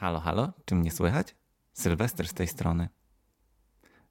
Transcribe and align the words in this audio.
Halo, 0.00 0.20
halo, 0.20 0.52
czy 0.64 0.74
mnie 0.74 0.90
słychać? 0.90 1.34
Sylwester 1.72 2.28
z 2.28 2.34
tej 2.34 2.46
strony. 2.46 2.88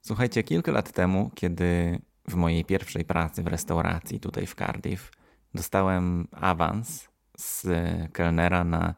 Słuchajcie, 0.01 0.43
kilka 0.43 0.71
lat 0.71 0.91
temu, 0.91 1.31
kiedy 1.35 1.99
w 2.27 2.35
mojej 2.35 2.65
pierwszej 2.65 3.05
pracy 3.05 3.43
w 3.43 3.47
restauracji 3.47 4.19
tutaj 4.19 4.45
w 4.45 4.55
Cardiff 4.55 5.11
dostałem 5.53 6.27
awans 6.31 7.09
z 7.37 7.67
kelnera 8.11 8.63
na, 8.63 8.95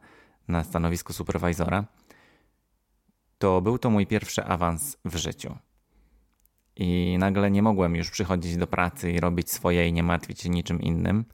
na 0.48 0.64
stanowisku 0.64 1.12
superwizora, 1.12 1.84
to 3.38 3.60
był 3.60 3.78
to 3.78 3.90
mój 3.90 4.06
pierwszy 4.06 4.44
awans 4.44 4.96
w 5.04 5.16
życiu. 5.16 5.58
I 6.76 7.16
nagle 7.18 7.50
nie 7.50 7.62
mogłem 7.62 7.96
już 7.96 8.10
przychodzić 8.10 8.56
do 8.56 8.66
pracy 8.66 9.12
i 9.12 9.20
robić 9.20 9.50
swoje 9.50 9.88
i 9.88 9.92
nie 9.92 10.02
martwić 10.02 10.40
się 10.40 10.48
niczym 10.48 10.80
innym, 10.80 11.24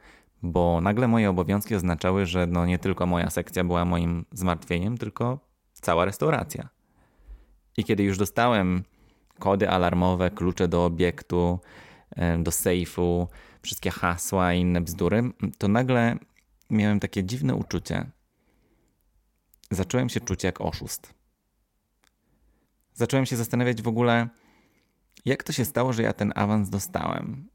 bo 0.43 0.81
nagle 0.81 1.09
moje 1.09 1.31
obowiązki 1.31 1.75
oznaczały, 1.75 2.27
że 2.27 2.47
no 2.47 2.67
nie 2.67 2.79
tylko 2.79 3.07
moja 3.07 3.31
sekcja 3.31 3.65
była 3.65 3.85
moim 3.85 4.25
zmartwieniem, 4.33 4.99
tylko 4.99 5.48
cała 5.81 6.05
restauracja. 6.05 6.69
I 7.77 7.85
kiedy 7.85 8.03
już 8.03 8.19
dostałem 8.19 8.85
kody 9.39 9.71
alarmowe, 9.71 10.31
klucze 10.31 10.69
do 10.69 10.85
obiektu, 10.85 11.61
e, 12.17 12.39
do 12.39 12.51
sejfu, 12.51 13.29
wszystkie 13.63 13.91
hasła 13.91 14.55
i 14.55 14.61
inne 14.61 14.81
bzdury, 14.81 15.23
to 15.59 15.69
nagle 15.69 16.17
miałem 16.71 17.01
takie 17.01 17.25
dziwne 17.25 17.55
uczucie. 17.55 18.11
Zacząłem 19.71 20.09
się 20.09 20.21
czuć 20.21 20.45
jak 20.45 20.61
oszust. 20.61 21.15
Zacząłem 22.95 23.27
się 23.27 23.37
zastanawiać 23.37 23.83
w 23.83 23.89
ogóle, 23.89 24.29
jak 25.25 25.43
to 25.43 25.53
się 25.53 25.65
stało, 25.65 25.93
że 25.93 26.03
ja 26.03 26.13
ten 26.13 26.33
awans 26.35 26.71
dostałem. 26.71 27.49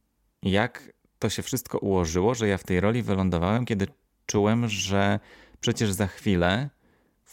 Jak 0.44 0.94
to 1.20 1.30
się 1.30 1.42
wszystko 1.42 1.78
ułożyło, 1.78 2.36
że 2.36 2.48
ja 2.48 2.58
w 2.58 2.64
tej 2.64 2.80
roli 2.80 3.04
wylądowałem, 3.04 3.66
kiedy 3.66 3.88
czułem, 4.26 4.70
że 4.70 5.20
przecież 5.60 5.92
za 5.92 6.08
chwilę 6.08 6.70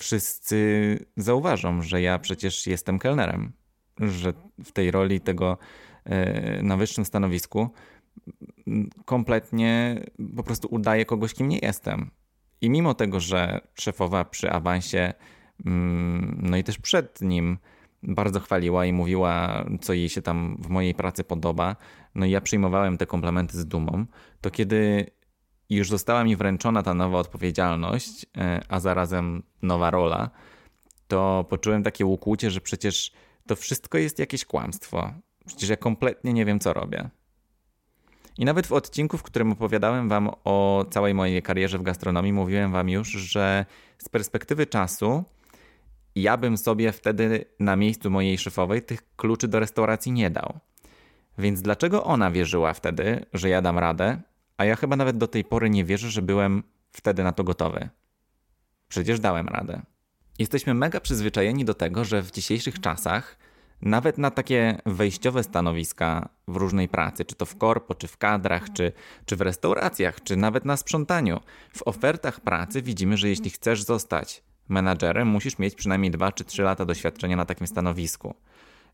wszyscy 0.00 0.98
zauważą, 1.16 1.82
że 1.82 2.02
ja 2.02 2.18
przecież 2.18 2.66
jestem 2.66 2.98
kelnerem, 2.98 3.52
że 4.00 4.32
w 4.64 4.72
tej 4.72 4.90
roli 4.90 5.20
tego 5.20 5.58
e, 6.04 6.62
na 6.62 6.76
wyższym 6.76 7.04
stanowisku 7.04 7.70
kompletnie 9.04 10.00
po 10.36 10.42
prostu 10.42 10.68
udaję 10.70 11.04
kogoś, 11.04 11.34
kim 11.34 11.48
nie 11.48 11.58
jestem. 11.58 12.10
I 12.60 12.70
mimo 12.70 12.94
tego, 12.94 13.20
że 13.20 13.60
szefowa 13.74 14.24
przy 14.24 14.50
awansie, 14.50 15.14
mm, 15.66 16.38
no 16.42 16.56
i 16.56 16.64
też 16.64 16.78
przed 16.78 17.20
nim, 17.20 17.58
bardzo 18.02 18.40
chwaliła 18.40 18.86
i 18.86 18.92
mówiła, 18.92 19.64
co 19.80 19.92
jej 19.92 20.08
się 20.08 20.22
tam 20.22 20.56
w 20.60 20.68
mojej 20.68 20.94
pracy 20.94 21.24
podoba, 21.24 21.76
no 22.14 22.26
i 22.26 22.30
ja 22.30 22.40
przyjmowałem 22.40 22.98
te 22.98 23.06
komplementy 23.06 23.58
z 23.58 23.66
dumą, 23.66 24.06
to 24.40 24.50
kiedy 24.50 25.10
już 25.76 25.90
została 25.90 26.24
mi 26.24 26.36
wręczona 26.36 26.82
ta 26.82 26.94
nowa 26.94 27.18
odpowiedzialność, 27.18 28.26
e, 28.36 28.60
a 28.68 28.80
zarazem 28.80 29.42
nowa 29.62 29.90
rola, 29.90 30.30
to 31.08 31.44
poczułem 31.48 31.82
takie 31.82 32.06
ukłucie, 32.06 32.50
że 32.50 32.60
przecież 32.60 33.12
to 33.46 33.56
wszystko 33.56 33.98
jest 33.98 34.18
jakieś 34.18 34.44
kłamstwo. 34.44 35.12
Przecież 35.46 35.68
ja 35.68 35.76
kompletnie 35.76 36.32
nie 36.32 36.44
wiem, 36.44 36.60
co 36.60 36.72
robię. 36.72 37.10
I 38.38 38.44
nawet 38.44 38.66
w 38.66 38.72
odcinku, 38.72 39.18
w 39.18 39.22
którym 39.22 39.52
opowiadałem 39.52 40.08
Wam 40.08 40.30
o 40.44 40.84
całej 40.90 41.14
mojej 41.14 41.42
karierze 41.42 41.78
w 41.78 41.82
gastronomii, 41.82 42.32
mówiłem 42.32 42.72
Wam 42.72 42.88
już, 42.88 43.08
że 43.08 43.66
z 43.98 44.08
perspektywy 44.08 44.66
czasu 44.66 45.24
ja 46.14 46.36
bym 46.36 46.58
sobie 46.58 46.92
wtedy 46.92 47.44
na 47.60 47.76
miejscu 47.76 48.10
mojej 48.10 48.38
szefowej 48.38 48.82
tych 48.82 49.16
kluczy 49.16 49.48
do 49.48 49.60
restauracji 49.60 50.12
nie 50.12 50.30
dał. 50.30 50.58
Więc 51.38 51.62
dlaczego 51.62 52.04
ona 52.04 52.30
wierzyła 52.30 52.72
wtedy, 52.72 53.26
że 53.32 53.48
ja 53.48 53.62
dam 53.62 53.78
radę, 53.78 54.20
a 54.60 54.64
ja 54.64 54.76
chyba 54.76 54.96
nawet 54.96 55.18
do 55.18 55.28
tej 55.28 55.44
pory 55.44 55.70
nie 55.70 55.84
wierzę, 55.84 56.10
że 56.10 56.22
byłem 56.22 56.62
wtedy 56.92 57.24
na 57.24 57.32
to 57.32 57.44
gotowy? 57.44 57.88
Przecież 58.88 59.20
dałem 59.20 59.48
radę. 59.48 59.82
Jesteśmy 60.38 60.74
mega 60.74 61.00
przyzwyczajeni 61.00 61.64
do 61.64 61.74
tego, 61.74 62.04
że 62.04 62.22
w 62.22 62.30
dzisiejszych 62.30 62.80
czasach 62.80 63.38
nawet 63.82 64.18
na 64.18 64.30
takie 64.30 64.78
wejściowe 64.86 65.42
stanowiska 65.42 66.28
w 66.48 66.56
różnej 66.56 66.88
pracy, 66.88 67.24
czy 67.24 67.34
to 67.34 67.46
w 67.46 67.56
korpo, 67.56 67.94
czy 67.94 68.08
w 68.08 68.16
kadrach, 68.16 68.72
czy, 68.72 68.92
czy 69.24 69.36
w 69.36 69.40
restauracjach, 69.40 70.22
czy 70.22 70.36
nawet 70.36 70.64
na 70.64 70.76
sprzątaniu, 70.76 71.40
w 71.76 71.82
ofertach 71.88 72.40
pracy 72.40 72.82
widzimy, 72.82 73.16
że 73.16 73.28
jeśli 73.28 73.50
chcesz 73.50 73.82
zostać 73.82 74.42
menadżerem, 74.68 75.28
musisz 75.28 75.58
mieć 75.58 75.74
przynajmniej 75.74 76.10
2 76.10 76.32
czy 76.32 76.44
3 76.44 76.62
lata 76.62 76.84
doświadczenia 76.84 77.36
na 77.36 77.44
takim 77.44 77.66
stanowisku. 77.66 78.34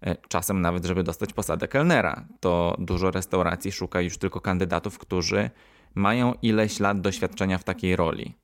E, 0.02 0.16
czasem 0.28 0.60
nawet, 0.60 0.84
żeby 0.84 1.02
dostać 1.02 1.32
posadę 1.32 1.68
kelnera, 1.68 2.26
to 2.40 2.76
dużo 2.78 3.10
restauracji 3.10 3.72
szuka 3.72 4.00
już 4.00 4.18
tylko 4.18 4.40
kandydatów, 4.40 4.98
którzy 4.98 5.50
mają 5.94 6.34
ileś 6.42 6.80
lat 6.80 7.00
doświadczenia 7.00 7.58
w 7.58 7.64
takiej 7.64 7.96
roli. 7.96 8.34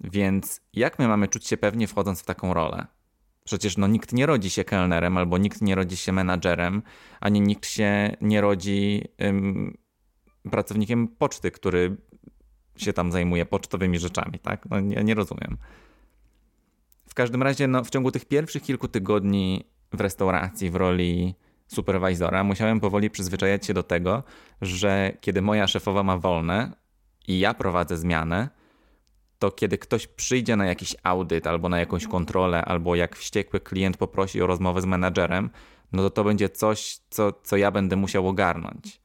Więc 0.00 0.60
jak 0.72 0.98
my 0.98 1.08
mamy 1.08 1.28
czuć 1.28 1.46
się 1.46 1.56
pewnie 1.56 1.86
wchodząc 1.86 2.20
w 2.20 2.24
taką 2.24 2.54
rolę? 2.54 2.86
Przecież 3.44 3.76
no, 3.76 3.86
nikt 3.86 4.12
nie 4.12 4.26
rodzi 4.26 4.50
się 4.50 4.64
kelnerem, 4.64 5.18
albo 5.18 5.38
nikt 5.38 5.62
nie 5.62 5.74
rodzi 5.74 5.96
się 5.96 6.12
menadżerem, 6.12 6.82
ani 7.20 7.40
nikt 7.40 7.66
się 7.66 8.16
nie 8.20 8.40
rodzi 8.40 9.04
ym, 9.22 9.76
pracownikiem 10.50 11.08
poczty, 11.08 11.50
który 11.50 11.96
się 12.76 12.92
tam 12.92 13.12
zajmuje 13.12 13.46
pocztowymi 13.46 13.98
rzeczami, 13.98 14.38
tak? 14.38 14.66
No, 14.70 14.80
nie, 14.80 15.04
nie 15.04 15.14
rozumiem. 15.14 15.56
W 17.08 17.14
każdym 17.14 17.42
razie, 17.42 17.68
no, 17.68 17.84
w 17.84 17.90
ciągu 17.90 18.10
tych 18.10 18.24
pierwszych 18.24 18.62
kilku 18.62 18.88
tygodni 18.88 19.64
w 19.96 20.00
restauracji 20.00 20.70
w 20.70 20.76
roli 20.76 21.34
superwizora 21.66 22.44
musiałem 22.44 22.80
powoli 22.80 23.10
przyzwyczajać 23.10 23.66
się 23.66 23.74
do 23.74 23.82
tego, 23.82 24.22
że 24.62 25.12
kiedy 25.20 25.42
moja 25.42 25.66
szefowa 25.66 26.02
ma 26.02 26.18
wolne 26.18 26.72
i 27.28 27.38
ja 27.38 27.54
prowadzę 27.54 27.96
zmianę, 27.96 28.48
to 29.38 29.50
kiedy 29.50 29.78
ktoś 29.78 30.06
przyjdzie 30.06 30.56
na 30.56 30.66
jakiś 30.66 30.96
audyt 31.02 31.46
albo 31.46 31.68
na 31.68 31.78
jakąś 31.78 32.06
kontrolę, 32.06 32.64
albo 32.64 32.94
jak 32.94 33.16
wściekły 33.16 33.60
klient 33.60 33.96
poprosi 33.96 34.42
o 34.42 34.46
rozmowę 34.46 34.80
z 34.80 34.86
menadżerem, 34.86 35.50
no 35.92 36.02
to 36.02 36.10
to 36.10 36.24
będzie 36.24 36.48
coś, 36.48 36.98
co, 37.10 37.32
co 37.32 37.56
ja 37.56 37.70
będę 37.70 37.96
musiał 37.96 38.28
ogarnąć. 38.28 39.00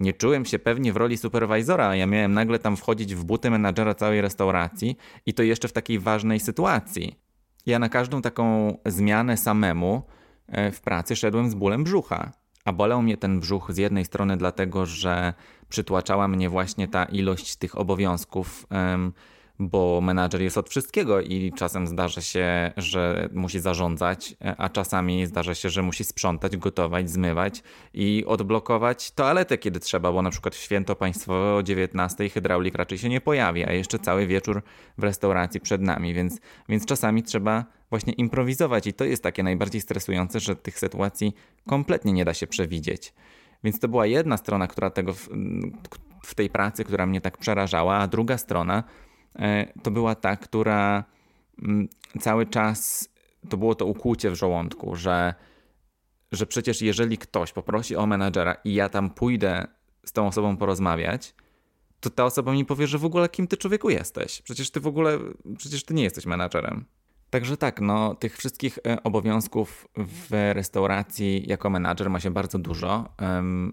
Nie 0.00 0.12
czułem 0.12 0.44
się 0.44 0.58
pewnie 0.58 0.92
w 0.92 0.96
roli 0.96 1.16
superwizora, 1.16 1.88
a 1.88 1.96
ja 1.96 2.06
miałem 2.06 2.32
nagle 2.32 2.58
tam 2.58 2.76
wchodzić 2.76 3.14
w 3.14 3.24
buty 3.24 3.50
menadżera 3.50 3.94
całej 3.94 4.20
restauracji 4.20 4.96
i 5.26 5.34
to 5.34 5.42
jeszcze 5.42 5.68
w 5.68 5.72
takiej 5.72 5.98
ważnej 5.98 6.40
sytuacji. 6.40 7.27
Ja 7.68 7.78
na 7.78 7.88
każdą 7.88 8.22
taką 8.22 8.76
zmianę 8.86 9.36
samemu 9.36 10.02
e, 10.46 10.72
w 10.72 10.80
pracy 10.80 11.16
szedłem 11.16 11.50
z 11.50 11.54
bólem 11.54 11.84
brzucha. 11.84 12.32
A 12.64 12.72
bolał 12.72 13.02
mnie 13.02 13.16
ten 13.16 13.40
brzuch 13.40 13.72
z 13.72 13.76
jednej 13.76 14.04
strony 14.04 14.36
dlatego, 14.36 14.86
że 14.86 15.34
przytłaczała 15.68 16.28
mnie 16.28 16.50
właśnie 16.50 16.88
ta 16.88 17.04
ilość 17.04 17.56
tych 17.56 17.78
obowiązków 17.78 18.66
bo 19.58 20.00
menadżer 20.00 20.42
jest 20.42 20.58
od 20.58 20.68
wszystkiego 20.68 21.20
i 21.20 21.52
czasem 21.56 21.86
zdarza 21.86 22.20
się, 22.20 22.72
że 22.76 23.28
musi 23.32 23.60
zarządzać, 23.60 24.34
a 24.58 24.68
czasami 24.68 25.26
zdarza 25.26 25.54
się, 25.54 25.70
że 25.70 25.82
musi 25.82 26.04
sprzątać, 26.04 26.56
gotować, 26.56 27.10
zmywać 27.10 27.62
i 27.94 28.24
odblokować 28.26 29.10
toaletę, 29.10 29.58
kiedy 29.58 29.80
trzeba, 29.80 30.12
bo 30.12 30.22
na 30.22 30.30
przykład 30.30 30.54
w 30.54 30.58
święto 30.58 30.96
państwowe 30.96 31.54
o 31.54 31.62
19 31.62 32.28
hydraulik 32.28 32.74
raczej 32.74 32.98
się 32.98 33.08
nie 33.08 33.20
pojawi, 33.20 33.64
a 33.64 33.72
jeszcze 33.72 33.98
cały 33.98 34.26
wieczór 34.26 34.62
w 34.98 35.02
restauracji 35.02 35.60
przed 35.60 35.82
nami, 35.82 36.14
więc, 36.14 36.40
więc 36.68 36.86
czasami 36.86 37.22
trzeba 37.22 37.64
właśnie 37.90 38.12
improwizować 38.12 38.86
i 38.86 38.92
to 38.92 39.04
jest 39.04 39.22
takie 39.22 39.42
najbardziej 39.42 39.80
stresujące, 39.80 40.40
że 40.40 40.56
tych 40.56 40.78
sytuacji 40.78 41.34
kompletnie 41.66 42.12
nie 42.12 42.24
da 42.24 42.34
się 42.34 42.46
przewidzieć. 42.46 43.14
Więc 43.64 43.80
to 43.80 43.88
była 43.88 44.06
jedna 44.06 44.36
strona, 44.36 44.66
która 44.66 44.90
tego 44.90 45.12
w, 45.14 45.28
w 46.22 46.34
tej 46.34 46.50
pracy, 46.50 46.84
która 46.84 47.06
mnie 47.06 47.20
tak 47.20 47.38
przerażała, 47.38 47.96
a 47.96 48.06
druga 48.06 48.38
strona 48.38 48.84
to 49.82 49.90
była 49.90 50.14
ta, 50.14 50.36
która 50.36 51.04
mm, 51.62 51.88
cały 52.20 52.46
czas 52.46 53.08
to 53.48 53.56
było 53.56 53.74
to 53.74 53.86
ukłucie 53.86 54.30
w 54.30 54.34
żołądku, 54.34 54.96
że, 54.96 55.34
że 56.32 56.46
przecież 56.46 56.82
jeżeli 56.82 57.18
ktoś 57.18 57.52
poprosi 57.52 57.96
o 57.96 58.06
menadżera 58.06 58.56
i 58.64 58.74
ja 58.74 58.88
tam 58.88 59.10
pójdę 59.10 59.66
z 60.04 60.12
tą 60.12 60.26
osobą 60.26 60.56
porozmawiać, 60.56 61.34
to 62.00 62.10
ta 62.10 62.24
osoba 62.24 62.52
mi 62.52 62.64
powie, 62.64 62.86
że 62.86 62.98
w 62.98 63.04
ogóle 63.04 63.28
kim 63.28 63.46
ty 63.46 63.56
człowieku 63.56 63.90
jesteś? 63.90 64.42
Przecież 64.42 64.70
ty 64.70 64.80
w 64.80 64.86
ogóle, 64.86 65.18
przecież 65.56 65.84
ty 65.84 65.94
nie 65.94 66.02
jesteś 66.02 66.26
menadżerem. 66.26 66.84
Także 67.30 67.56
tak, 67.56 67.80
no, 67.80 68.14
tych 68.14 68.36
wszystkich 68.36 68.78
e, 68.86 69.02
obowiązków 69.02 69.88
w 69.96 70.52
restauracji 70.52 71.48
jako 71.48 71.70
menadżer 71.70 72.10
ma 72.10 72.20
się 72.20 72.30
bardzo 72.30 72.58
dużo. 72.58 73.08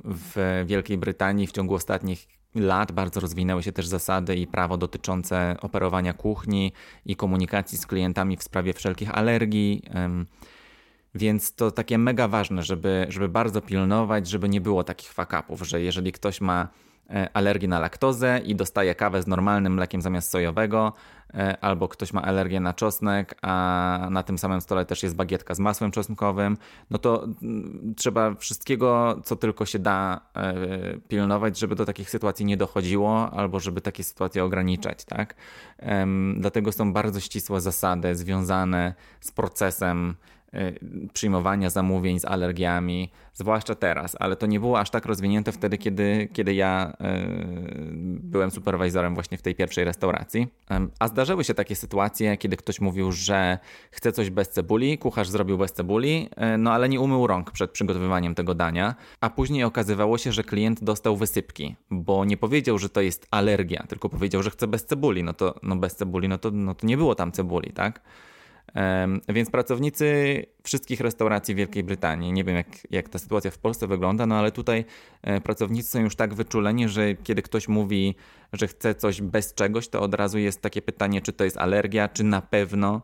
W 0.06 0.64
Wielkiej 0.66 0.98
Brytanii 0.98 1.48
w 1.48 1.52
ciągu 1.52 1.74
ostatnich 1.74 2.28
lat 2.56 2.92
bardzo 2.92 3.20
rozwinęły 3.20 3.64
się 3.64 3.72
też 3.72 3.88
zasady 3.88 4.36
i 4.36 4.48
prawo 4.48 4.78
dotyczące 4.78 5.56
operowania 5.62 6.14
kuchni 6.14 6.72
i 7.06 7.16
komunikacji 7.16 7.78
z 7.78 7.88
klientami 7.88 8.38
w 8.38 8.44
sprawie 8.44 8.74
wszelkich 8.74 9.18
alergii. 9.18 9.84
Więc 11.16 11.56
to 11.56 11.72
takie 11.72 11.98
mega 11.98 12.28
ważne, 12.28 12.64
żeby, 12.64 13.06
żeby 13.10 13.30
bardzo 13.30 13.62
pilnować, 13.62 14.28
żeby 14.28 14.50
nie 14.50 14.62
było 14.62 14.84
takich 14.84 15.12
fakapów, 15.12 15.62
że 15.62 15.82
jeżeli 15.82 16.12
ktoś 16.12 16.42
ma 16.42 16.68
E, 17.10 17.30
alergii 17.34 17.68
na 17.68 17.80
laktozę 17.80 18.40
i 18.46 18.56
dostaje 18.56 18.96
kawę 18.96 19.22
z 19.22 19.28
normalnym 19.28 19.74
mlekiem 19.74 20.02
zamiast 20.02 20.32
sojowego, 20.32 20.94
e, 21.34 21.58
albo 21.62 21.88
ktoś 21.88 22.14
ma 22.14 22.22
alergię 22.22 22.60
na 22.60 22.74
czosnek, 22.74 23.36
a 23.42 24.08
na 24.12 24.24
tym 24.24 24.38
samym 24.38 24.62
stole 24.62 24.86
też 24.86 25.04
jest 25.04 25.16
bagietka 25.16 25.56
z 25.56 25.60
masłem 25.60 25.92
czosnkowym, 25.92 26.58
no 26.90 26.98
to 26.98 27.24
mm, 27.24 27.94
trzeba 27.98 28.36
wszystkiego, 28.36 29.22
co 29.24 29.36
tylko 29.36 29.66
się 29.66 29.80
da 29.80 30.22
e, 30.36 30.54
pilnować, 31.08 31.60
żeby 31.60 31.76
do 31.76 31.86
takich 31.86 32.10
sytuacji 32.10 32.46
nie 32.46 32.58
dochodziło, 32.58 33.32
albo 33.32 33.60
żeby 33.60 33.82
takie 33.82 34.04
sytuacje 34.04 34.44
ograniczać, 34.44 35.06
tak? 35.06 35.36
Dlatego 36.38 36.72
są 36.72 36.94
bardzo 36.94 37.20
ścisłe 37.20 37.62
zasady 37.62 38.16
związane 38.16 38.94
z 39.22 39.32
procesem 39.32 40.16
przyjmowania 41.14 41.70
zamówień 41.70 42.20
z 42.20 42.26
alergiami, 42.26 43.12
zwłaszcza 43.34 43.76
teraz, 43.76 44.16
ale 44.20 44.36
to 44.36 44.46
nie 44.46 44.60
było 44.60 44.80
aż 44.80 44.90
tak 44.90 45.06
rozwinięte 45.06 45.52
wtedy, 45.52 45.78
kiedy, 45.78 46.30
kiedy 46.34 46.54
ja 46.54 46.94
y, 46.94 46.96
byłem 48.24 48.52
superwizorem 48.52 49.14
właśnie 49.14 49.38
w 49.38 49.42
tej 49.42 49.56
pierwszej 49.56 49.86
restauracji. 49.86 50.48
A 51.00 51.08
zdarzyły 51.08 51.44
się 51.44 51.54
takie 51.54 51.76
sytuacje, 51.76 52.38
kiedy 52.38 52.58
ktoś 52.58 52.82
mówił, 52.82 53.12
że 53.12 53.60
chce 53.92 54.12
coś 54.12 54.30
bez 54.30 54.50
cebuli, 54.50 54.98
kucharz 54.98 55.30
zrobił 55.30 55.58
bez 55.58 55.74
cebuli, 55.74 56.30
y, 56.56 56.58
no 56.58 56.72
ale 56.72 56.90
nie 56.90 57.00
umył 57.00 57.28
rąk 57.28 57.52
przed 57.52 57.72
przygotowywaniem 57.72 58.36
tego 58.36 58.56
dania, 58.56 58.96
a 59.22 59.30
później 59.30 59.64
okazywało 59.64 60.18
się, 60.18 60.32
że 60.32 60.44
klient 60.44 60.84
dostał 60.84 61.18
wysypki, 61.18 61.76
bo 61.92 62.26
nie 62.26 62.38
powiedział, 62.38 62.78
że 62.78 62.90
to 62.90 63.02
jest 63.02 63.28
alergia, 63.32 63.86
tylko 63.88 64.10
powiedział, 64.10 64.44
że 64.44 64.52
chce 64.52 64.68
bez 64.68 64.86
cebuli. 64.86 65.24
No 65.24 65.34
to 65.34 65.60
no 65.64 65.76
bez 65.76 65.96
cebuli, 65.96 66.28
no 66.28 66.38
to, 66.38 66.52
no 66.52 66.76
to 66.76 66.88
nie 66.88 66.98
było 66.98 67.16
tam 67.16 67.32
cebuli, 67.32 67.74
tak? 67.74 68.02
Więc 69.30 69.52
pracownicy 69.52 70.46
wszystkich 70.64 71.00
restauracji 71.00 71.54
w 71.54 71.58
Wielkiej 71.58 71.84
Brytanii, 71.84 72.34
nie 72.34 72.44
wiem 72.44 72.56
jak, 72.56 72.68
jak 72.92 73.10
ta 73.10 73.20
sytuacja 73.20 73.52
w 73.52 73.58
Polsce 73.58 73.88
wygląda, 73.88 74.26
no 74.26 74.36
ale 74.36 74.52
tutaj 74.52 74.86
e, 75.22 75.42
pracownicy 75.42 75.90
są 75.90 76.00
już 76.00 76.16
tak 76.16 76.34
wyczuleni, 76.34 76.90
że 76.90 77.16
kiedy 77.16 77.42
ktoś 77.42 77.68
mówi, 77.68 78.16
że 78.54 78.68
chce 78.68 78.96
coś 78.96 79.22
bez 79.22 79.54
czegoś, 79.54 79.88
to 79.88 80.02
od 80.02 80.14
razu 80.14 80.38
jest 80.38 80.62
takie 80.62 80.82
pytanie, 80.82 81.22
czy 81.22 81.34
to 81.34 81.44
jest 81.44 81.58
alergia, 81.58 82.08
czy 82.08 82.24
na 82.24 82.42
pewno. 82.42 83.02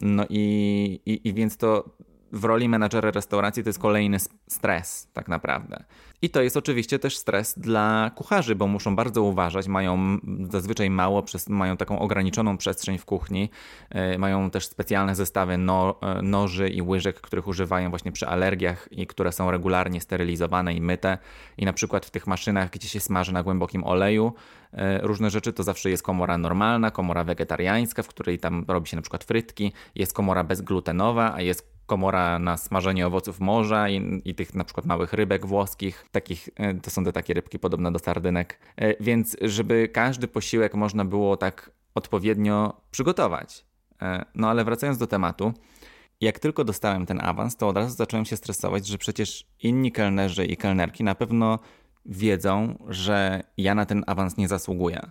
No 0.00 0.24
i, 0.28 1.00
i, 1.06 1.28
i 1.28 1.34
więc 1.34 1.56
to 1.56 1.96
w 2.32 2.44
roli 2.44 2.68
menadżera 2.68 3.10
restauracji 3.10 3.62
to 3.62 3.68
jest 3.68 3.78
kolejny 3.78 4.18
stres, 4.48 5.08
tak 5.12 5.28
naprawdę. 5.28 5.84
I 6.22 6.30
to 6.30 6.42
jest 6.42 6.56
oczywiście 6.56 6.98
też 6.98 7.16
stres 7.16 7.58
dla 7.58 8.10
kucharzy, 8.14 8.54
bo 8.54 8.66
muszą 8.66 8.96
bardzo 8.96 9.22
uważać, 9.22 9.68
mają 9.68 10.18
zazwyczaj 10.50 10.90
mało, 10.90 11.24
mają 11.48 11.76
taką 11.76 11.98
ograniczoną 11.98 12.56
przestrzeń 12.56 12.98
w 12.98 13.04
kuchni, 13.04 13.50
e, 13.90 14.18
mają 14.18 14.50
też 14.50 14.66
specjalne 14.66 15.14
zestawy 15.14 15.58
no, 15.58 16.00
e, 16.02 16.22
noży 16.22 16.68
i 16.68 16.82
łyżek, 16.82 17.20
których 17.20 17.48
używają 17.48 17.90
właśnie 17.90 18.12
przy 18.12 18.26
alergiach 18.26 18.88
i 18.90 19.06
które 19.06 19.32
są 19.32 19.50
regularnie 19.50 20.00
sterylizowane 20.00 20.74
i 20.74 20.80
myte. 20.80 21.18
I 21.58 21.64
na 21.64 21.72
przykład 21.72 22.06
w 22.06 22.10
tych 22.10 22.26
maszynach, 22.26 22.70
gdzie 22.70 22.88
się 22.88 23.00
smaży 23.00 23.32
na 23.32 23.42
głębokim 23.42 23.84
oleju, 23.84 24.32
e, 24.72 24.98
różne 24.98 25.30
rzeczy, 25.30 25.52
to 25.52 25.62
zawsze 25.62 25.90
jest 25.90 26.02
komora 26.02 26.38
normalna, 26.38 26.90
komora 26.90 27.24
wegetariańska, 27.24 28.02
w 28.02 28.08
której 28.08 28.38
tam 28.38 28.64
robi 28.68 28.88
się 28.88 28.96
na 28.96 29.02
przykład 29.02 29.24
frytki, 29.24 29.72
jest 29.94 30.12
komora 30.12 30.44
bezglutenowa, 30.44 31.34
a 31.34 31.40
jest 31.40 31.69
komora 31.90 32.38
na 32.38 32.56
smażenie 32.56 33.06
owoców 33.06 33.40
morza 33.40 33.88
i, 33.88 34.22
i, 34.24 34.34
tych 34.34 34.54
na 34.54 34.64
przykład 34.64 34.86
małych 34.86 35.12
rybek 35.12 35.46
włoskich. 35.46 36.06
Takich, 36.12 36.48
e, 36.56 36.74
to 36.74 36.90
są 36.90 37.04
te 37.04 37.12
takie 37.12 37.34
rybki 37.34 37.58
podobne 37.58 37.92
do 37.92 37.98
sardynek. 37.98 38.58
E, 38.76 39.02
więc 39.02 39.36
żeby 39.42 39.88
każdy 39.88 40.28
posiłek 40.28 40.74
można 40.74 41.04
było 41.04 41.36
tak 41.36 41.70
odpowiednio 41.94 42.80
przygotować. 42.90 43.64
E, 44.02 44.24
no 44.34 44.50
ale 44.50 44.64
wracając 44.64 44.98
do 44.98 45.06
tematu, 45.06 45.52
jak 46.20 46.38
tylko 46.38 46.64
dostałem 46.64 47.06
ten 47.06 47.20
awans, 47.20 47.56
to 47.56 47.68
od 47.68 47.76
razu 47.76 47.96
zacząłem 47.96 48.24
się 48.24 48.36
stresować, 48.36 48.86
że 48.86 48.98
przecież 48.98 49.46
inni 49.62 49.92
kelnerzy 49.92 50.44
i 50.46 50.56
kelnerki 50.56 51.04
na 51.04 51.14
pewno 51.14 51.58
wiedzą, 52.06 52.78
że 52.88 53.42
ja 53.56 53.74
na 53.74 53.86
ten 53.86 54.04
awans 54.06 54.36
nie 54.36 54.48
zasługuję. 54.48 55.10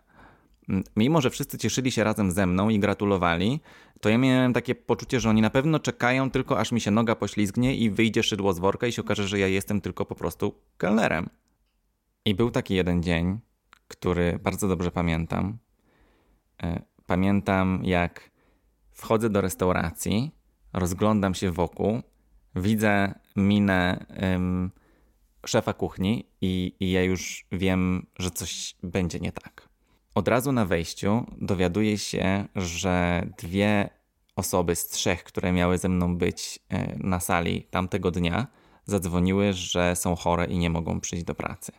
Mimo, 0.95 1.21
że 1.21 1.30
wszyscy 1.30 1.57
cieszyli 1.57 1.92
się 1.92 2.04
razem 2.04 2.31
ze 2.31 2.45
mną 2.45 2.69
i 2.69 2.80
gratulowali, 2.80 3.60
to 4.01 4.10
ja 4.10 4.18
miałem 4.18 4.54
takie 4.54 4.75
poczucie, 4.75 5.19
że 5.19 5.30
oni 5.30 5.42
na 5.42 5.50
pewno 5.50 5.80
czekają 5.80 6.31
tylko 6.31 6.60
aż 6.60 6.71
mi 6.71 6.81
się 6.81 6.92
noga 6.92 7.16
poślizgnie 7.16 7.75
i 7.75 7.89
wyjdzie 7.89 8.24
szydło 8.24 8.54
z 8.54 8.60
worka 8.60 8.88
i 8.88 8.92
się 8.92 9.01
okaże, 9.01 9.27
że 9.27 9.39
ja 9.39 9.48
jestem 9.48 9.81
tylko 9.81 10.06
po 10.06 10.16
prostu 10.16 10.56
kelnerem. 10.77 11.30
I 12.25 12.36
był 12.36 12.51
taki 12.51 12.75
jeden 12.75 13.04
dzień, 13.04 13.39
który 13.88 14.39
bardzo 14.44 14.68
dobrze 14.68 14.92
pamiętam. 14.92 15.57
E, 16.63 16.81
pamiętam, 17.06 17.81
jak 17.83 18.31
wchodzę 18.92 19.30
do 19.30 19.42
restauracji, 19.42 20.31
rozglądam 20.74 21.33
się 21.36 21.51
wokół, 21.51 22.01
widzę 22.56 23.13
minę 23.36 24.06
szefa 25.45 25.74
kuchni 25.74 26.30
i, 26.42 26.75
i 26.80 26.92
ja 26.92 27.04
już 27.04 27.45
wiem, 27.51 28.06
że 28.19 28.31
coś 28.31 28.75
będzie 28.83 29.19
nie 29.19 29.31
tak. 29.31 29.69
Od 30.15 30.27
razu 30.27 30.51
na 30.51 30.65
wejściu 30.65 31.25
dowiaduję 31.41 31.97
się, 31.97 32.47
że 32.56 33.25
dwie 33.38 33.89
osoby 34.35 34.75
z 34.75 34.88
trzech, 34.88 35.23
które 35.23 35.51
miały 35.51 35.77
ze 35.77 35.89
mną 35.89 36.17
być 36.17 36.59
e, 36.69 36.95
na 37.00 37.19
sali 37.19 37.63
tamtego 37.63 38.11
dnia, 38.11 38.47
zadzwoniły, 38.85 39.53
że 39.53 39.95
są 39.95 40.15
chore 40.15 40.45
i 40.45 40.57
nie 40.57 40.69
mogą 40.69 41.00
przyjść 41.00 41.25
do 41.25 41.35
pracy. 41.35 41.71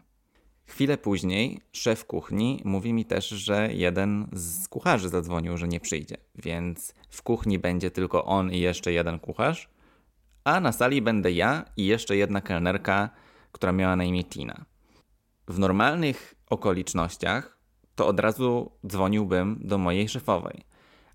Chwilę 0.66 0.98
później 0.98 1.60
szef 1.72 2.04
kuchni 2.04 2.60
mówi 2.64 2.92
mi 2.92 3.04
też, 3.04 3.28
że 3.28 3.68
jeden 3.72 4.28
z 4.32 4.68
kucharzy 4.68 5.08
zadzwonił, 5.08 5.56
że 5.56 5.68
nie 5.68 5.80
przyjdzie, 5.80 6.16
więc 6.34 6.94
w 7.10 7.22
kuchni 7.22 7.58
będzie 7.58 7.90
tylko 7.90 8.24
on 8.24 8.52
i 8.52 8.60
jeszcze 8.60 8.92
jeden 8.92 9.18
kucharz, 9.18 9.68
a 10.44 10.60
na 10.60 10.72
sali 10.72 11.02
będę 11.02 11.32
ja 11.32 11.64
i 11.76 11.86
jeszcze 11.86 12.16
jedna 12.16 12.40
kelnerka, 12.40 13.10
która 13.52 13.72
miała 13.72 13.96
na 13.96 14.04
imię 14.04 14.24
Tina. 14.24 14.64
W 15.48 15.58
normalnych 15.58 16.34
okolicznościach 16.50 17.59
to 17.94 18.06
od 18.06 18.20
razu 18.20 18.70
dzwoniłbym 18.87 19.60
do 19.64 19.78
mojej 19.78 20.08
szefowej. 20.08 20.64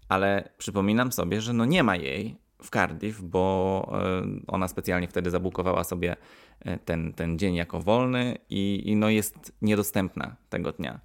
Ale 0.09 0.49
przypominam 0.57 1.11
sobie, 1.11 1.41
że 1.41 1.53
no 1.53 1.65
nie 1.65 1.83
ma 1.83 1.95
jej 1.95 2.35
w 2.63 2.69
Cardiff, 2.69 3.21
bo 3.21 3.87
e, 3.93 4.23
ona 4.47 4.67
specjalnie 4.67 5.07
wtedy 5.07 5.29
zabukowała 5.29 5.83
sobie 5.83 6.15
e, 6.59 6.77
ten, 6.77 7.13
ten 7.13 7.39
dzień 7.39 7.55
jako 7.55 7.81
wolny 7.81 8.37
i, 8.49 8.83
i 8.85 8.95
no 8.95 9.09
jest 9.09 9.53
niedostępna 9.61 10.35
tego 10.49 10.71
dnia. 10.71 10.99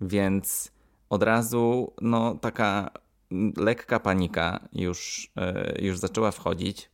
Więc 0.00 0.72
od 1.10 1.22
razu 1.22 1.92
no 2.00 2.34
taka 2.34 2.90
lekka 3.56 4.00
panika 4.00 4.68
już, 4.72 5.30
e, 5.36 5.82
już 5.82 5.98
zaczęła 5.98 6.30
wchodzić. 6.30 6.90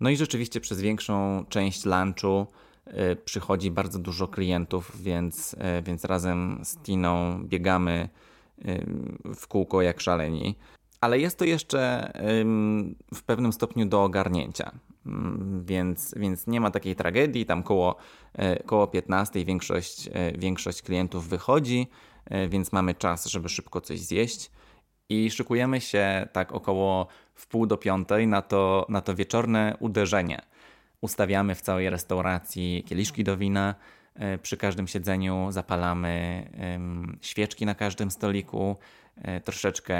No 0.00 0.10
i 0.10 0.16
rzeczywiście 0.16 0.60
przez 0.60 0.80
większą 0.80 1.44
część 1.48 1.84
lunchu 1.84 2.46
przychodzi 3.24 3.70
bardzo 3.70 3.98
dużo 3.98 4.28
klientów, 4.28 5.02
więc, 5.02 5.56
e, 5.58 5.82
więc 5.82 6.04
razem 6.04 6.60
z 6.64 6.76
Tiną 6.76 7.42
biegamy 7.44 8.08
e, 8.64 8.84
w 9.34 9.46
kółko 9.48 9.82
jak 9.82 10.00
szaleni. 10.00 10.54
Ale 11.00 11.18
jest 11.18 11.38
to 11.38 11.44
jeszcze 11.44 12.12
w 13.14 13.22
pewnym 13.22 13.52
stopniu 13.52 13.86
do 13.86 14.04
ogarnięcia, 14.04 14.72
mm, 15.06 15.64
więc, 15.64 16.14
więc 16.16 16.46
nie 16.46 16.60
ma 16.60 16.70
takiej 16.70 16.96
tragedii. 16.96 17.46
Tam 17.46 17.62
koło, 17.62 17.96
koło 18.66 18.86
15 18.86 19.44
większość, 19.44 20.10
większość 20.38 20.82
klientów 20.82 21.28
wychodzi, 21.28 21.86
więc 22.48 22.72
mamy 22.72 22.94
czas, 22.94 23.26
żeby 23.26 23.48
szybko 23.48 23.80
coś 23.80 24.00
zjeść. 24.00 24.50
I 25.08 25.30
szykujemy 25.30 25.80
się 25.80 26.28
tak 26.32 26.52
około 26.52 27.06
w 27.34 27.46
pół 27.46 27.66
do 27.66 27.76
piątej 27.76 28.26
na 28.26 28.42
to, 28.42 28.86
na 28.88 29.00
to 29.00 29.14
wieczorne 29.14 29.76
uderzenie 29.80 30.42
ustawiamy 31.02 31.54
w 31.54 31.60
całej 31.60 31.90
restauracji 31.90 32.84
kieliszki 32.86 33.24
do 33.24 33.36
wina. 33.36 33.74
E, 34.14 34.38
przy 34.38 34.56
każdym 34.56 34.88
siedzeniu 34.88 35.46
zapalamy 35.50 36.46
świeczki 37.20 37.66
na 37.66 37.74
każdym 37.74 38.10
stoliku. 38.10 38.76
E, 39.16 39.40
troszeczkę, 39.40 39.96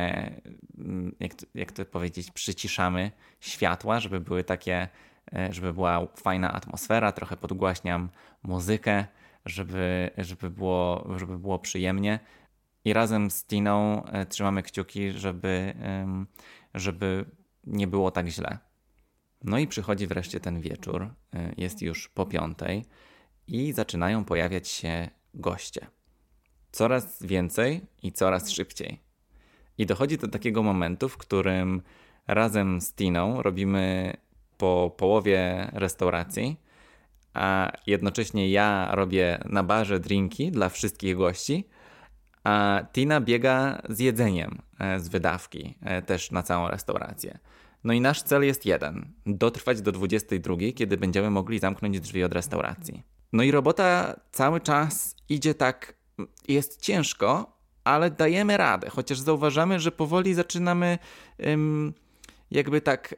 mm, 0.78 1.14
jak, 1.20 1.32
jak 1.54 1.72
to 1.72 1.84
powiedzieć, 1.84 2.30
przyciszamy 2.30 3.10
światła, 3.40 4.00
żeby 4.00 4.20
były 4.20 4.44
takie, 4.44 4.88
e, 5.32 5.52
żeby 5.52 5.74
była 5.74 6.06
fajna 6.16 6.52
atmosfera. 6.52 7.12
Trochę 7.12 7.36
podgłaśniam 7.36 8.08
muzykę, 8.42 9.06
żeby, 9.46 10.10
żeby, 10.18 10.50
było, 10.50 11.08
żeby 11.16 11.38
było 11.38 11.58
przyjemnie. 11.58 12.20
I 12.84 12.92
razem 12.92 13.30
z 13.30 13.44
Tiną 13.44 14.02
trzymamy 14.28 14.62
kciuki, 14.62 15.10
żeby, 15.10 15.74
żeby 16.74 17.24
nie 17.64 17.86
było 17.86 18.10
tak 18.10 18.26
źle. 18.28 18.58
No 19.44 19.58
i 19.58 19.66
przychodzi 19.66 20.06
wreszcie 20.06 20.40
ten 20.40 20.60
wieczór, 20.60 21.02
y, 21.02 21.54
jest 21.56 21.82
już 21.82 22.08
po 22.08 22.26
piątej 22.26 22.84
i 23.46 23.72
zaczynają 23.72 24.24
pojawiać 24.24 24.68
się 24.68 25.08
goście. 25.34 25.86
Coraz 26.72 27.22
więcej 27.22 27.80
i 28.02 28.12
coraz 28.12 28.50
szybciej. 28.50 29.02
I 29.78 29.86
dochodzi 29.86 30.18
do 30.18 30.28
takiego 30.28 30.62
momentu, 30.62 31.08
w 31.08 31.16
którym 31.16 31.82
razem 32.26 32.80
z 32.80 32.94
Tiną 32.94 33.42
robimy 33.42 34.16
po 34.58 34.94
połowie 34.96 35.70
restauracji, 35.72 36.56
a 37.34 37.72
jednocześnie 37.86 38.50
ja 38.50 38.88
robię 38.92 39.38
na 39.44 39.62
barze 39.62 40.00
drinki 40.00 40.50
dla 40.50 40.68
wszystkich 40.68 41.16
gości, 41.16 41.68
a 42.44 42.82
Tina 42.92 43.20
biega 43.20 43.82
z 43.88 43.98
jedzeniem 43.98 44.62
e, 44.78 45.00
z 45.00 45.08
wydawki 45.08 45.74
e, 45.80 46.02
też 46.02 46.30
na 46.30 46.42
całą 46.42 46.68
restaurację. 46.68 47.38
No 47.84 47.92
i 47.92 48.00
nasz 48.00 48.22
cel 48.22 48.44
jest 48.44 48.66
jeden: 48.66 49.12
dotrwać 49.26 49.82
do 49.82 49.92
22, 49.92 50.56
kiedy 50.74 50.96
będziemy 50.96 51.30
mogli 51.30 51.58
zamknąć 51.58 52.00
drzwi 52.00 52.24
od 52.24 52.32
restauracji. 52.32 53.02
No 53.32 53.42
i 53.42 53.50
robota 53.50 54.20
cały 54.32 54.60
czas 54.60 55.16
idzie 55.28 55.54
tak, 55.54 55.94
jest 56.48 56.80
ciężko, 56.80 57.58
ale 57.84 58.10
dajemy 58.10 58.56
radę, 58.56 58.90
chociaż 58.90 59.18
zauważamy, 59.18 59.80
że 59.80 59.92
powoli 59.92 60.34
zaczynamy 60.34 60.98
jakby 62.50 62.80
tak, 62.80 63.14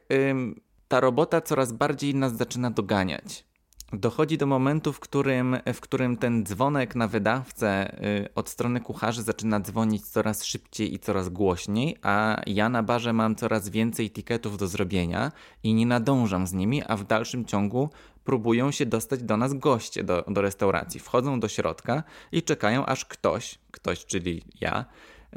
ta 0.87 0.99
robota 0.99 1.41
coraz 1.41 1.71
bardziej 1.71 2.15
nas 2.15 2.37
zaczyna 2.37 2.71
doganiać. 2.71 3.45
Dochodzi 3.93 4.37
do 4.37 4.45
momentu, 4.45 4.93
w 4.93 4.99
którym, 4.99 5.57
w 5.73 5.81
którym 5.81 6.17
ten 6.17 6.45
dzwonek 6.45 6.95
na 6.95 7.07
wydawcę 7.07 7.99
y, 8.23 8.33
od 8.35 8.49
strony 8.49 8.81
kucharzy 8.81 9.23
zaczyna 9.23 9.59
dzwonić 9.59 10.05
coraz 10.05 10.43
szybciej 10.43 10.93
i 10.93 10.99
coraz 10.99 11.29
głośniej, 11.29 11.97
a 12.01 12.41
ja 12.47 12.69
na 12.69 12.83
barze 12.83 13.13
mam 13.13 13.35
coraz 13.35 13.69
więcej 13.69 14.11
tiketów 14.11 14.57
do 14.57 14.67
zrobienia 14.67 15.31
i 15.63 15.73
nie 15.73 15.85
nadążam 15.85 16.47
z 16.47 16.53
nimi, 16.53 16.83
a 16.87 16.97
w 16.97 17.03
dalszym 17.03 17.45
ciągu 17.45 17.89
próbują 18.23 18.71
się 18.71 18.85
dostać 18.85 19.23
do 19.23 19.37
nas 19.37 19.53
goście 19.53 20.03
do, 20.03 20.25
do 20.27 20.41
restauracji. 20.41 20.99
Wchodzą 20.99 21.39
do 21.39 21.47
środka 21.47 22.03
i 22.31 22.43
czekają, 22.43 22.85
aż 22.85 23.05
ktoś, 23.05 23.59
ktoś, 23.71 24.05
czyli 24.05 24.41
ja, 24.61 24.85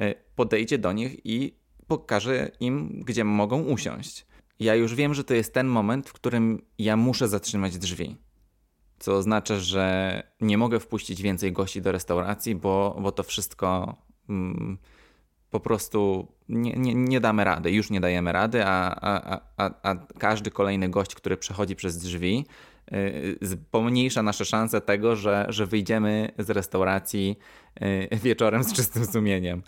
y, 0.01 0.15
podejdzie 0.37 0.79
do 0.79 0.93
nich 0.93 1.27
i 1.27 1.55
pokaże 1.87 2.51
im, 2.61 3.03
gdzie 3.05 3.25
mogą 3.25 3.63
usiąść. 3.63 4.27
Ja 4.61 4.75
już 4.75 4.95
wiem, 4.95 5.15
że 5.15 5.25
to 5.25 5.35
jest 5.35 5.55
ten 5.55 5.67
moment, 5.67 6.09
w 6.09 6.13
którym 6.13 6.63
ja 6.79 6.97
muszę 6.97 7.29
zatrzymać 7.29 7.79
drzwi 7.79 8.28
co 8.99 9.17
oznacza, 9.17 9.59
że 9.59 10.23
nie 10.41 10.59
mogę 10.59 10.81
wpuścić 10.81 11.23
więcej 11.23 11.53
gości 11.53 11.83
do 11.83 11.93
restauracji, 11.93 12.55
bo, 12.55 12.97
bo 13.03 13.13
to 13.13 13.23
wszystko 13.23 13.97
mm, 14.29 14.79
po 15.51 15.61
prostu 15.61 16.29
nie, 16.49 16.73
nie, 16.73 16.95
nie, 16.95 17.21
damy 17.21 17.45
rady, 17.45 17.71
już 17.71 17.91
nie 17.91 18.01
dajemy 18.01 18.33
rady, 18.33 18.65
a, 18.65 18.99
a, 19.01 19.41
a, 19.57 19.71
a 19.83 19.97
każdy 20.19 20.51
kolejny 20.51 20.89
gość, 20.89 21.15
który 21.15 21.37
przechodzi 21.37 21.77
przez 21.77 21.99
drzwi, 21.99 22.47
yy, 22.91 23.39
pomniejsza 23.71 24.23
nasze 24.23 24.45
szanse 24.45 24.81
tego, 24.81 25.17
że, 25.17 25.47
że 25.49 25.67
wyjdziemy 25.67 26.33
z 26.39 26.51
restauracji 26.51 27.39
yy, 27.81 28.09
wieczorem 28.23 28.65
z 28.65 28.73
czystym 28.73 29.07
sumieniem. 29.07 29.63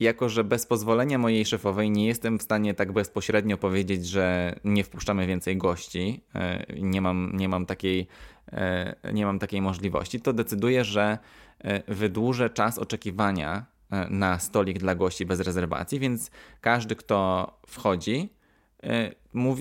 Jako 0.00 0.28
że 0.28 0.44
bez 0.44 0.66
pozwolenia 0.66 1.18
mojej 1.18 1.46
szefowej 1.46 1.90
nie 1.90 2.06
jestem 2.06 2.38
w 2.38 2.42
stanie 2.42 2.74
tak 2.74 2.92
bezpośrednio 2.92 3.58
powiedzieć, 3.58 4.06
że 4.06 4.54
nie 4.64 4.84
wpuszczamy 4.84 5.26
więcej 5.26 5.56
gości, 5.56 6.24
e, 6.34 6.66
nie 6.78 7.00
mam, 7.00 7.32
nie 7.34 7.48
mam, 7.48 7.66
takiej, 7.66 8.06
e, 8.52 9.12
nie 9.12 9.26
mam 9.26 9.38
takiej 9.38 9.62
możliwości, 9.62 10.20
to 10.20 10.32
decyduję, 10.32 10.84
że 10.84 11.18
e, 11.58 11.94
wydłużę 11.94 12.50
czas 12.50 12.78
oczekiwania 12.78 13.66
na 14.10 14.38
stolik 14.38 14.78
dla 14.78 14.94
gości 14.94 15.26
bez 15.26 15.40
rezerwacji, 15.40 16.00
więc 16.00 16.30
każdy, 16.60 16.96
kto 16.96 17.50
wchodzi, 17.66 18.32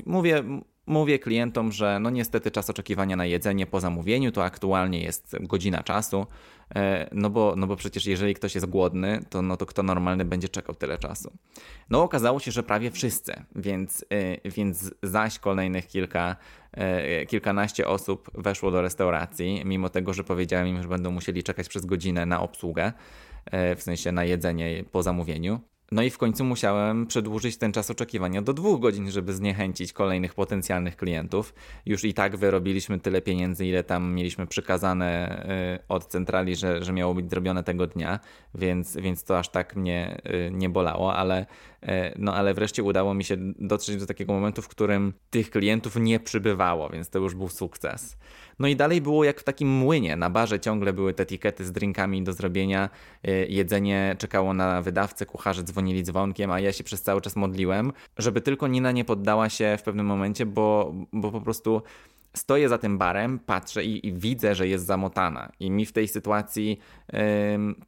mówię, 0.05 0.43
mówię 0.87 1.19
klientom, 1.19 1.71
że 1.71 1.99
no 1.99 2.09
niestety 2.09 2.51
czas 2.51 2.69
oczekiwania 2.69 3.15
na 3.15 3.25
jedzenie 3.25 3.65
po 3.65 3.79
zamówieniu 3.79 4.31
to 4.31 4.43
aktualnie 4.43 5.03
jest 5.03 5.35
godzina 5.39 5.83
czasu, 5.83 6.27
e, 6.75 7.09
no 7.11 7.29
bo, 7.29 7.53
no 7.57 7.67
bo 7.67 7.75
przecież 7.75 8.05
jeżeli 8.05 8.33
ktoś 8.33 8.55
jest 8.55 8.67
głodny, 8.67 9.25
to, 9.29 9.41
no 9.41 9.57
to 9.57 9.65
kto 9.65 9.83
normalny 9.83 10.25
będzie 10.25 10.49
czekał 10.49 10.75
tyle 10.75 10.97
czasu. 10.97 11.31
No 11.89 12.03
okazało 12.03 12.39
się, 12.39 12.51
że 12.51 12.63
prawie 12.63 12.91
wszyscy, 12.91 13.33
więc, 13.55 14.05
e, 14.09 14.49
więc 14.49 14.91
zaś 15.03 15.39
kolejnych 15.39 15.87
kilka, 15.87 16.35
e, 16.71 17.25
kilkanaście 17.25 17.87
osób 17.87 18.31
weszło 18.33 18.71
do 18.71 18.81
restauracji, 18.81 19.61
mimo 19.65 19.89
tego, 19.89 20.13
że 20.13 20.23
powiedziałem 20.23 20.67
im, 20.67 20.81
że 20.81 20.87
będą 20.87 21.11
musieli 21.11 21.43
czekać 21.43 21.69
przez 21.69 21.85
godzinę 21.85 22.25
na 22.25 22.41
obsługę, 22.41 22.93
w 23.77 23.81
sensie 23.83 24.11
na 24.11 24.23
jedzenie 24.23 24.83
po 24.91 25.03
zamówieniu. 25.03 25.59
No 25.91 26.03
i 26.03 26.09
w 26.09 26.17
końcu 26.17 26.43
musiałem 26.43 27.07
przedłużyć 27.07 27.57
ten 27.57 27.71
czas 27.71 27.91
oczekiwania 27.91 28.41
do 28.41 28.53
dwóch 28.53 28.79
godzin, 28.79 29.11
żeby 29.11 29.33
zniechęcić 29.33 29.93
kolejnych 29.93 30.33
potencjalnych 30.33 30.97
klientów. 30.97 31.53
Już 31.85 32.03
i 32.03 32.13
tak 32.13 32.37
wyrobiliśmy 32.37 32.99
tyle 32.99 33.21
pieniędzy, 33.21 33.65
ile 33.65 33.83
tam 33.83 34.13
mieliśmy 34.13 34.47
przykazane 34.47 35.39
y, 35.79 35.87
od 35.87 36.05
centrali, 36.05 36.55
że, 36.55 36.83
że 36.83 36.93
miało 36.93 37.13
być 37.13 37.29
zrobione 37.29 37.63
tego 37.63 37.87
dnia, 37.87 38.19
więc, 38.55 38.97
więc 38.97 39.23
to 39.23 39.39
aż 39.39 39.49
tak 39.49 39.75
mnie 39.75 40.21
y, 40.47 40.51
nie 40.51 40.69
bolało, 40.69 41.15
ale, 41.15 41.45
y, 41.83 41.87
no, 42.15 42.35
ale 42.35 42.53
wreszcie 42.53 42.83
udało 42.83 43.13
mi 43.13 43.23
się 43.23 43.37
dotrzeć 43.59 43.97
do 43.97 44.05
takiego 44.05 44.33
momentu, 44.33 44.61
w 44.61 44.67
którym 44.67 45.13
tych 45.29 45.49
klientów 45.49 45.95
nie 45.95 46.19
przybywało, 46.19 46.89
więc 46.89 47.09
to 47.09 47.19
już 47.19 47.35
był 47.35 47.49
sukces. 47.49 48.17
No 48.59 48.67
i 48.67 48.75
dalej 48.75 49.01
było 49.01 49.24
jak 49.24 49.39
w 49.39 49.43
takim 49.43 49.69
młynie. 49.69 50.15
Na 50.15 50.29
barze 50.29 50.59
ciągle 50.59 50.93
były 50.93 51.13
te 51.13 51.24
etykiety 51.24 51.65
z 51.65 51.71
drinkami 51.71 52.24
do 52.24 52.33
zrobienia. 52.33 52.89
Y, 53.27 53.47
jedzenie 53.50 54.15
czekało 54.19 54.53
na 54.53 54.81
wydawcę, 54.81 55.25
kucharze 55.25 55.63
dzwonili 55.63 56.03
dzwonkiem, 56.03 56.51
a 56.51 56.59
ja 56.59 56.74
się 56.74 56.83
przez 56.83 57.01
cały 57.01 57.21
czas 57.21 57.35
modliłem, 57.35 57.93
żeby 58.17 58.41
tylko 58.41 58.67
Nina 58.67 58.91
nie 58.91 59.05
poddała 59.05 59.50
się 59.50 59.77
w 59.79 59.83
pewnym 59.83 60.05
momencie, 60.05 60.45
bo, 60.45 60.93
bo 61.13 61.31
po 61.31 61.41
prostu 61.41 61.81
stoję 62.35 62.69
za 62.69 62.77
tym 62.77 62.97
barem, 62.97 63.39
patrzę 63.39 63.83
i, 63.83 64.07
i, 64.07 64.13
widzę, 64.13 64.55
że 64.55 64.67
jest 64.67 64.85
zamotana. 64.85 65.51
I 65.59 65.71
mi 65.71 65.85
w 65.85 65.91
tej 65.91 66.07
sytuacji 66.07 66.79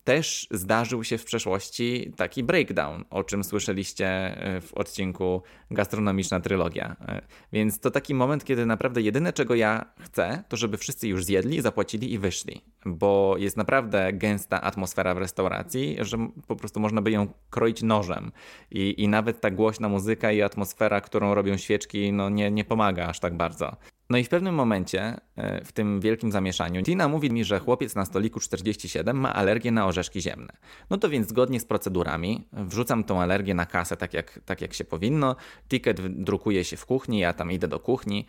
też 0.03 0.47
zdarzył 0.51 1.03
się 1.03 1.17
w 1.17 1.25
przeszłości 1.25 2.11
taki 2.15 2.43
breakdown, 2.43 3.03
o 3.09 3.23
czym 3.23 3.43
słyszeliście 3.43 4.07
e, 4.07 4.61
w 4.61 4.73
odcinku 4.73 5.41
Gastronomiczna 5.71 6.39
Trylogia. 6.39 6.95
E, 7.07 7.21
więc 7.53 7.79
to 7.79 7.91
taki 7.91 8.13
moment, 8.13 8.45
kiedy 8.45 8.65
naprawdę 8.65 9.01
jedyne, 9.01 9.33
czego 9.33 9.55
ja 9.55 9.85
chcę, 9.99 10.43
to 10.49 10.57
żeby 10.57 10.77
wszyscy 10.77 11.07
już 11.07 11.25
zjedli, 11.25 11.61
zapłacili 11.61 12.13
i 12.13 12.19
wyszli. 12.19 12.61
Bo 12.85 13.35
jest 13.37 13.57
naprawdę 13.57 14.13
gęsta 14.13 14.61
atmosfera 14.61 15.15
w 15.15 15.17
restauracji, 15.17 15.97
że 15.99 16.17
po 16.47 16.55
prostu 16.55 16.79
można 16.79 17.01
by 17.01 17.11
ją 17.11 17.27
kroić 17.49 17.83
nożem. 17.83 18.31
I, 18.71 19.03
i 19.03 19.07
nawet 19.07 19.41
ta 19.41 19.51
głośna 19.51 19.89
muzyka 19.89 20.31
i 20.31 20.41
atmosfera, 20.41 21.01
którą 21.01 21.33
robią 21.33 21.57
świeczki, 21.57 22.13
no 22.13 22.29
nie, 22.29 22.51
nie 22.51 22.65
pomaga 22.65 23.07
aż 23.07 23.19
tak 23.19 23.37
bardzo. 23.37 23.75
No 24.09 24.17
i 24.17 24.23
w 24.23 24.29
pewnym 24.29 24.55
momencie, 24.55 25.17
e, 25.35 25.65
w 25.65 25.71
tym 25.71 25.99
wielkim 25.99 26.31
zamieszaniu, 26.31 26.83
Tina 26.83 27.07
mówi 27.07 27.31
mi, 27.31 27.43
że 27.43 27.59
chłopiec 27.59 27.95
na 27.95 28.05
stoliku 28.05 28.39
47 28.39 29.17
ma 29.17 29.33
alergię 29.33 29.71
na 29.71 29.85
orzeszki 29.85 30.21
ziemne. 30.21 30.53
No 30.89 30.97
to 30.97 31.09
więc 31.09 31.27
zgodnie 31.27 31.59
z 31.59 31.65
procedurami 31.65 32.47
wrzucam 32.53 33.03
tą 33.03 33.21
alergię 33.21 33.53
na 33.53 33.65
kasę 33.65 33.97
tak 33.97 34.13
jak, 34.13 34.39
tak 34.45 34.61
jak 34.61 34.73
się 34.73 34.83
powinno. 34.83 35.35
Ticket 35.69 36.23
drukuje 36.23 36.63
się 36.63 36.77
w 36.77 36.85
kuchni, 36.85 37.19
ja 37.19 37.33
tam 37.33 37.51
idę 37.51 37.67
do 37.67 37.79
kuchni 37.79 38.25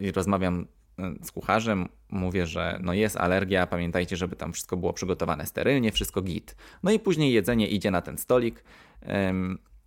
i 0.00 0.12
rozmawiam 0.12 0.66
e, 0.98 1.14
z 1.22 1.32
kucharzem, 1.32 1.88
mówię, 2.10 2.46
że 2.46 2.78
no 2.82 2.92
jest 2.92 3.16
alergia, 3.16 3.66
pamiętajcie, 3.66 4.16
żeby 4.16 4.36
tam 4.36 4.52
wszystko 4.52 4.76
było 4.76 4.92
przygotowane 4.92 5.46
sterylnie, 5.46 5.92
wszystko 5.92 6.22
git. 6.22 6.56
No 6.82 6.90
i 6.90 6.98
później 6.98 7.32
jedzenie 7.32 7.68
idzie 7.68 7.90
na 7.90 8.02
ten 8.02 8.18
stolik, 8.18 8.64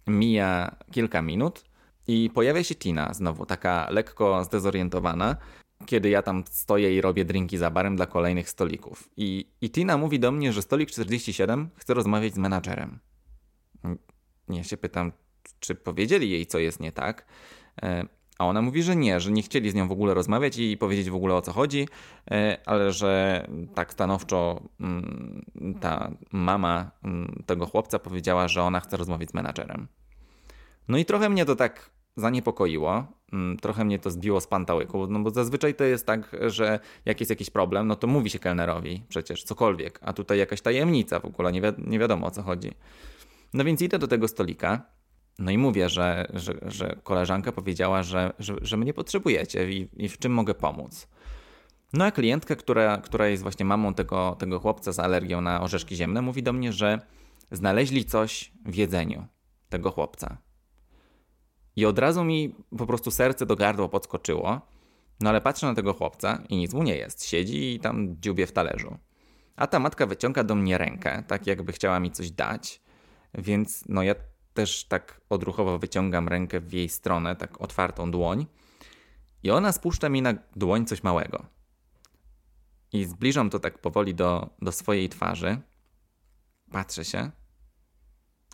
mija 0.08 0.76
kilka 0.92 1.22
minut, 1.22 1.71
i 2.08 2.30
pojawia 2.34 2.64
się 2.64 2.76
Tina, 2.76 3.14
znowu 3.14 3.46
taka 3.46 3.88
lekko 3.90 4.44
zdezorientowana, 4.44 5.36
kiedy 5.86 6.10
ja 6.10 6.22
tam 6.22 6.44
stoję 6.50 6.96
i 6.96 7.02
robię 7.02 7.26
drinki 7.26 7.58
za 7.58 7.72
barem 7.72 7.96
dla 7.96 8.06
kolejnych 8.06 8.50
stolików. 8.50 9.10
I, 9.18 9.48
I 9.62 9.70
Tina 9.70 9.98
mówi 9.98 10.20
do 10.20 10.32
mnie, 10.32 10.54
że 10.54 10.62
stolik 10.62 10.92
47 10.92 11.70
chce 11.76 11.94
rozmawiać 11.94 12.34
z 12.34 12.38
menadżerem. 12.38 13.00
Ja 14.50 14.64
się 14.64 14.78
pytam, 14.78 15.12
czy 15.60 15.76
powiedzieli 15.76 16.30
jej, 16.30 16.46
co 16.46 16.60
jest 16.60 16.80
nie 16.80 16.92
tak. 16.92 17.26
E, 17.82 18.06
a 18.40 18.46
ona 18.46 18.62
mówi, 18.62 18.84
że 18.84 18.96
nie, 18.96 19.20
że 19.20 19.32
nie 19.32 19.42
chcieli 19.42 19.72
z 19.72 19.76
nią 19.76 19.88
w 19.88 19.92
ogóle 19.92 20.14
rozmawiać 20.14 20.58
i 20.58 20.78
powiedzieć 20.78 21.10
w 21.10 21.16
ogóle 21.16 21.36
o 21.36 21.42
co 21.42 21.54
chodzi, 21.54 21.88
e, 22.32 22.58
ale 22.66 22.92
że 22.92 23.48
tak 23.76 23.94
stanowczo 23.94 24.62
mm, 24.80 25.46
ta 25.82 26.12
mama 26.32 26.92
mm, 27.04 27.44
tego 27.46 27.66
chłopca 27.66 28.00
powiedziała, 28.00 28.48
że 28.48 28.64
ona 28.64 28.80
chce 28.80 28.98
rozmawiać 28.98 29.30
z 29.30 29.34
menadżerem. 29.34 29.88
No 30.88 30.98
i 30.98 31.06
trochę 31.06 31.30
mnie 31.30 31.46
to 31.46 31.56
tak 31.56 31.92
zaniepokoiło. 32.16 33.08
Mm, 33.34 33.58
trochę 33.58 33.86
mnie 33.86 34.00
to 34.00 34.12
zbiło 34.12 34.42
z 34.42 34.48
pantałyku, 34.48 35.08
no 35.08 35.20
bo 35.20 35.30
zazwyczaj 35.30 35.76
to 35.76 35.84
jest 35.84 36.06
tak, 36.06 36.36
że 36.48 36.80
jak 37.06 37.20
jest 37.20 37.30
jakiś 37.30 37.50
problem, 37.50 37.88
no 37.88 37.96
to 37.96 38.08
mówi 38.08 38.30
się 38.30 38.40
kelnerowi 38.40 39.04
przecież 39.10 39.44
cokolwiek, 39.44 40.00
a 40.04 40.14
tutaj 40.14 40.38
jakaś 40.38 40.62
tajemnica 40.62 41.20
w 41.20 41.26
ogóle, 41.26 41.52
nie, 41.52 41.62
wi 41.62 41.68
nie 41.78 42.00
wiadomo 42.00 42.28
o 42.28 42.32
co 42.32 42.44
chodzi. 42.44 42.72
No 43.54 43.64
więc 43.64 43.82
idę 43.82 44.00
do 44.00 44.08
tego 44.08 44.28
stolika, 44.28 44.82
no 45.40 45.52
i 45.52 45.58
mówię, 45.58 45.90
że, 45.90 46.28
że, 46.34 46.54
że 46.62 46.96
koleżanka 47.04 47.52
powiedziała, 47.52 48.04
że, 48.04 48.34
że, 48.40 48.56
że 48.62 48.78
mnie 48.78 48.94
potrzebujecie 48.94 49.72
i, 49.72 49.90
i 49.94 50.10
w 50.10 50.18
czym 50.18 50.32
mogę 50.32 50.54
pomóc. 50.54 51.08
No 51.94 52.06
a 52.06 52.12
klientka, 52.12 52.56
która, 52.56 52.98
która 52.98 53.28
jest 53.28 53.44
właśnie 53.44 53.66
mamą 53.66 53.94
tego, 53.94 54.36
tego 54.40 54.60
chłopca 54.60 54.92
z 54.92 55.00
alergią 55.00 55.42
na 55.42 55.62
orzeszki 55.62 55.96
ziemne, 55.96 56.22
mówi 56.22 56.44
do 56.44 56.54
mnie, 56.54 56.74
że 56.74 57.00
znaleźli 57.52 58.06
coś 58.06 58.52
w 58.66 58.76
jedzeniu 58.76 59.26
tego 59.70 59.92
chłopca. 59.92 60.38
I 61.76 61.86
od 61.86 62.00
razu 62.00 62.24
mi 62.24 62.56
po 62.78 62.88
prostu 62.88 63.12
serce 63.12 63.46
do 63.46 63.56
gardła 63.56 63.88
podskoczyło. 63.88 64.62
No 65.20 65.30
ale 65.30 65.42
patrzę 65.42 65.68
na 65.68 65.76
tego 65.76 65.94
chłopca 65.94 66.44
i 66.50 66.58
nic 66.58 66.74
mu 66.74 66.84
nie 66.84 66.96
jest. 66.96 67.26
Siedzi 67.26 67.76
i 67.76 67.80
tam 67.80 68.16
dziubie 68.22 68.48
w 68.48 68.52
talerzu. 68.52 68.98
A 69.56 69.68
ta 69.68 69.80
matka 69.80 70.06
wyciąga 70.06 70.44
do 70.44 70.56
mnie 70.56 70.78
rękę, 70.78 71.24
tak 71.28 71.48
jakby 71.48 71.72
chciała 71.72 72.00
mi 72.00 72.12
coś 72.12 72.32
dać. 72.32 72.82
Więc 73.34 73.84
no 73.90 74.04
ja 74.04 74.16
też 74.54 74.86
tak 74.86 75.22
odruchowo 75.30 75.80
wyciągam 75.80 76.28
rękę 76.28 76.60
w 76.60 76.74
jej 76.74 76.90
stronę, 76.90 77.36
tak 77.36 77.62
otwartą 77.62 78.12
dłoń. 78.12 78.46
I 79.44 79.52
ona 79.52 79.72
spuszcza 79.72 80.10
mi 80.10 80.22
na 80.22 80.34
dłoń 80.56 80.86
coś 80.86 81.04
małego. 81.04 81.46
I 82.94 83.06
zbliżam 83.06 83.50
to 83.50 83.60
tak 83.60 83.80
powoli 83.80 84.16
do, 84.16 84.50
do 84.62 84.72
swojej 84.72 85.10
twarzy. 85.10 85.62
Patrzę 86.72 87.06
się. 87.06 87.32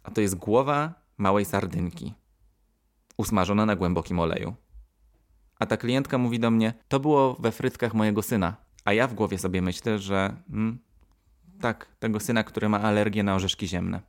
A 0.03 0.11
to 0.11 0.21
jest 0.21 0.35
głowa 0.35 0.93
małej 1.17 1.45
sardynki 1.45 2.13
usmażona 3.17 3.65
na 3.65 3.75
głębokim 3.75 4.19
oleju. 4.19 4.55
A 5.59 5.65
ta 5.65 5.77
klientka 5.77 6.17
mówi 6.17 6.39
do 6.39 6.51
mnie: 6.51 6.73
To 6.87 6.99
było 6.99 7.35
we 7.39 7.51
frytkach 7.51 7.93
mojego 7.93 8.21
syna. 8.21 8.55
A 8.85 8.93
ja 8.93 9.07
w 9.07 9.13
głowie 9.13 9.37
sobie 9.37 9.61
myślę, 9.61 9.99
że 9.99 10.35
mm, 10.49 10.79
tak, 11.61 11.87
tego 11.99 12.19
syna, 12.19 12.43
który 12.43 12.69
ma 12.69 12.81
alergię 12.81 13.23
na 13.23 13.35
orzeszki 13.35 13.67
ziemne. 13.67 14.01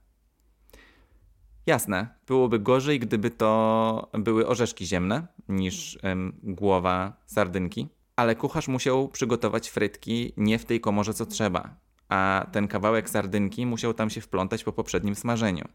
Jasne, 1.67 2.09
byłoby 2.27 2.59
gorzej, 2.59 3.01
gdyby 3.01 3.31
to 3.31 4.11
były 4.13 4.47
orzeszki 4.47 4.87
ziemne 4.87 5.27
niż 5.49 5.99
ym, 6.05 6.41
głowa 6.43 7.13
sardynki, 7.27 7.89
ale 8.17 8.37
kucharz 8.37 8.69
musiał 8.69 9.09
przygotować 9.09 9.69
frytki 9.69 10.33
nie 10.37 10.59
w 10.59 10.65
tej 10.65 10.81
komorze 10.81 11.15
co 11.15 11.27
trzeba, 11.27 11.77
a 12.09 12.47
ten 12.53 12.69
kawałek 12.69 13.11
sardynki 13.11 13.67
musiał 13.67 13.95
tam 13.95 14.11
się 14.11 14.21
wplątać 14.21 14.65
po 14.65 14.73
poprzednim 14.73 15.15
smażeniu. 15.15 15.69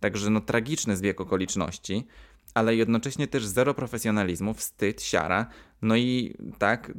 Także 0.00 0.30
no 0.30 0.40
tragiczny 0.40 0.96
zbieg 0.96 1.20
okoliczności, 1.20 2.06
ale 2.54 2.76
jednocześnie 2.76 3.26
też 3.26 3.46
zero 3.46 3.74
profesjonalizmu, 3.74 4.54
wstyd, 4.54 5.02
siara. 5.02 5.46
No 5.82 5.96
i 5.96 6.34
tak 6.58 6.92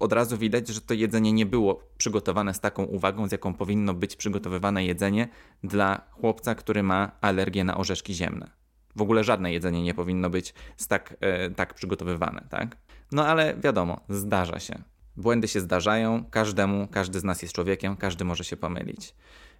od 0.00 0.12
razu 0.12 0.38
widać, 0.38 0.68
że 0.68 0.80
to 0.80 0.94
jedzenie 0.94 1.32
nie 1.32 1.46
było 1.46 1.80
przygotowane 1.98 2.54
z 2.54 2.60
taką 2.60 2.84
uwagą, 2.84 3.28
z 3.28 3.32
jaką 3.32 3.54
powinno 3.54 3.94
być 3.94 4.16
przygotowywane 4.16 4.84
jedzenie 4.84 5.28
dla 5.64 6.00
chłopca, 6.10 6.54
który 6.54 6.82
ma 6.82 7.10
alergię 7.20 7.64
na 7.64 7.76
orzeszki 7.76 8.14
ziemne. 8.14 8.50
W 8.96 9.02
ogóle 9.02 9.24
żadne 9.24 9.52
jedzenie 9.52 9.82
nie 9.82 9.94
powinno 9.94 10.30
być 10.30 10.54
tak, 10.88 11.16
e, 11.20 11.50
tak 11.50 11.74
przygotowywane, 11.74 12.46
tak? 12.50 12.76
No 13.12 13.26
ale 13.26 13.56
wiadomo, 13.56 14.00
zdarza 14.08 14.58
się. 14.58 14.82
Błędy 15.16 15.48
się 15.48 15.60
zdarzają, 15.60 16.24
każdemu, 16.30 16.88
każdy 16.88 17.20
z 17.20 17.24
nas 17.24 17.42
jest 17.42 17.54
człowiekiem, 17.54 17.96
każdy 17.96 18.24
może 18.24 18.44
się 18.44 18.56
pomylić. 18.56 19.14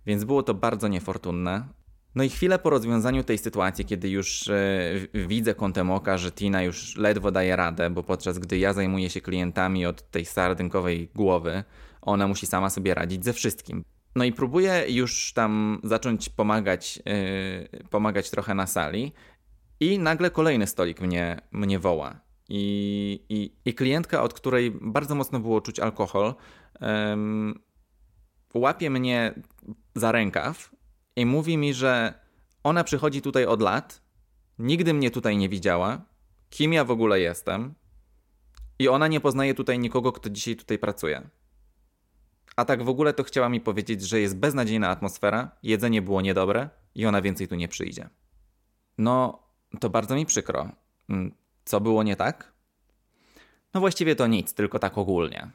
Więc 0.08 0.24
było 0.24 0.42
to 0.42 0.54
bardzo 0.54 0.88
niefortunne. 0.88 1.68
No 2.14 2.24
i 2.24 2.28
chwilę 2.28 2.58
po 2.58 2.70
rozwiązaniu 2.70 3.24
tej 3.24 3.38
sytuacji, 3.38 3.84
kiedy 3.84 4.08
już 4.08 4.48
e, 4.48 4.92
widzę 5.14 5.54
kątem 5.54 5.90
oka, 5.90 6.18
że 6.18 6.32
Tina 6.32 6.62
już 6.62 6.96
ledwo 6.96 7.30
daje 7.30 7.56
radę, 7.56 7.90
bo 7.90 8.02
podczas 8.02 8.38
gdy 8.38 8.58
ja 8.58 8.72
zajmuję 8.72 9.10
się 9.10 9.20
klientami 9.20 9.86
od 9.86 10.10
tej 10.10 10.24
sardynkowej 10.24 11.08
głowy, 11.14 11.64
ona 12.02 12.28
musi 12.28 12.46
sama 12.46 12.70
sobie 12.70 12.94
radzić 12.94 13.24
ze 13.24 13.32
wszystkim. 13.32 13.84
No 14.16 14.24
i 14.24 14.32
próbuję 14.32 14.84
już 14.88 15.32
tam 15.32 15.80
zacząć 15.84 16.28
pomagać, 16.28 16.96
yy, 16.96 17.88
pomagać 17.90 18.30
trochę 18.30 18.54
na 18.54 18.66
sali 18.66 19.12
i 19.80 19.98
nagle 19.98 20.30
kolejny 20.30 20.66
stolik 20.66 21.00
mnie, 21.00 21.40
mnie 21.52 21.78
woła. 21.78 22.20
I, 22.48 23.24
i, 23.28 23.70
I 23.70 23.74
klientka, 23.74 24.22
od 24.22 24.34
której 24.34 24.70
bardzo 24.80 25.14
mocno 25.14 25.40
było 25.40 25.60
czuć 25.60 25.80
alkohol, 25.80 26.34
łapie 28.54 28.90
mnie 28.90 29.34
za 29.94 30.12
rękaw 30.12 30.70
i 31.16 31.26
mówi 31.26 31.56
mi, 31.56 31.74
że 31.74 32.14
ona 32.64 32.84
przychodzi 32.84 33.22
tutaj 33.22 33.44
od 33.44 33.62
lat, 33.62 34.02
nigdy 34.58 34.94
mnie 34.94 35.10
tutaj 35.10 35.36
nie 35.36 35.48
widziała, 35.48 36.02
kim 36.50 36.72
ja 36.72 36.84
w 36.84 36.90
ogóle 36.90 37.20
jestem 37.20 37.74
i 38.78 38.88
ona 38.88 39.08
nie 39.08 39.20
poznaje 39.20 39.54
tutaj 39.54 39.78
nikogo, 39.78 40.12
kto 40.12 40.30
dzisiaj 40.30 40.56
tutaj 40.56 40.78
pracuje. 40.78 41.30
A 42.56 42.64
tak 42.64 42.82
w 42.82 42.88
ogóle 42.88 43.14
to 43.14 43.24
chciała 43.24 43.48
mi 43.48 43.60
powiedzieć, 43.60 44.02
że 44.02 44.20
jest 44.20 44.36
beznadziejna 44.36 44.88
atmosfera, 44.88 45.50
jedzenie 45.62 46.02
było 46.02 46.20
niedobre 46.20 46.70
i 46.94 47.06
ona 47.06 47.22
więcej 47.22 47.48
tu 47.48 47.54
nie 47.54 47.68
przyjdzie. 47.68 48.08
No, 48.98 49.42
to 49.80 49.90
bardzo 49.90 50.14
mi 50.14 50.26
przykro. 50.26 50.68
Mm, 51.08 51.34
co 51.64 51.80
było 51.80 52.02
nie 52.02 52.16
tak? 52.16 52.52
No 53.74 53.80
właściwie 53.80 54.16
to 54.16 54.26
nic, 54.26 54.54
tylko 54.54 54.78
tak 54.78 54.98
ogólnie. 54.98 55.50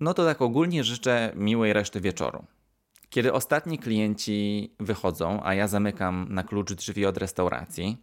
No 0.00 0.14
to 0.14 0.24
tak 0.24 0.42
ogólnie 0.42 0.84
życzę 0.84 1.32
miłej 1.36 1.72
reszty 1.72 2.00
wieczoru. 2.00 2.44
Kiedy 3.10 3.32
ostatni 3.32 3.78
klienci 3.78 4.70
wychodzą, 4.80 5.40
a 5.42 5.54
ja 5.54 5.68
zamykam 5.68 6.26
na 6.30 6.42
klucz 6.42 6.72
drzwi 6.72 7.06
od 7.06 7.16
restauracji, 7.16 7.96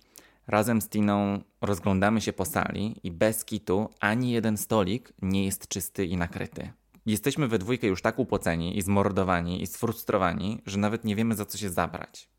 razem 0.48 0.82
z 0.82 0.90
Tiną 0.90 1.42
rozglądamy 1.62 2.22
się 2.22 2.34
po 2.34 2.46
sali 2.46 3.00
i 3.04 3.12
bez 3.12 3.46
kitu 3.46 3.90
ani 4.00 4.32
jeden 4.32 4.58
stolik 4.58 5.14
nie 5.22 5.46
jest 5.46 5.68
czysty 5.68 6.06
i 6.06 6.18
nakryty. 6.18 6.72
Jesteśmy 7.06 7.48
we 7.48 7.60
dwójkę 7.60 7.88
już 7.88 8.02
tak 8.02 8.20
upoceni 8.20 8.78
i 8.78 8.82
zmordowani 8.82 9.62
i 9.62 9.68
sfrustrowani, 9.68 10.62
że 10.66 10.78
nawet 10.78 11.04
nie 11.04 11.16
wiemy 11.16 11.36
za 11.36 11.46
co 11.46 11.58
się 11.58 11.70
zabrać. 11.70 12.30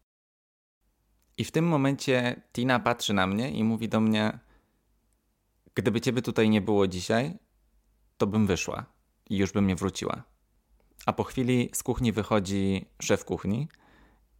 I 1.38 1.44
w 1.44 1.50
tym 1.50 1.68
momencie 1.68 2.42
Tina 2.52 2.80
patrzy 2.80 3.14
na 3.14 3.26
mnie 3.26 3.50
i 3.50 3.64
mówi 3.64 3.88
do 3.88 4.00
mnie: 4.00 4.38
Gdyby 5.74 6.00
ciebie 6.00 6.22
tutaj 6.22 6.50
nie 6.50 6.60
było 6.60 6.86
dzisiaj, 6.86 7.38
to 8.18 8.26
bym 8.26 8.46
wyszła 8.46 8.99
i 9.30 9.36
już 9.36 9.52
bym 9.52 9.66
nie 9.66 9.76
wróciła. 9.76 10.22
A 11.06 11.12
po 11.12 11.24
chwili 11.24 11.70
z 11.72 11.82
kuchni 11.82 12.12
wychodzi 12.12 12.86
szef 13.02 13.24
kuchni 13.24 13.68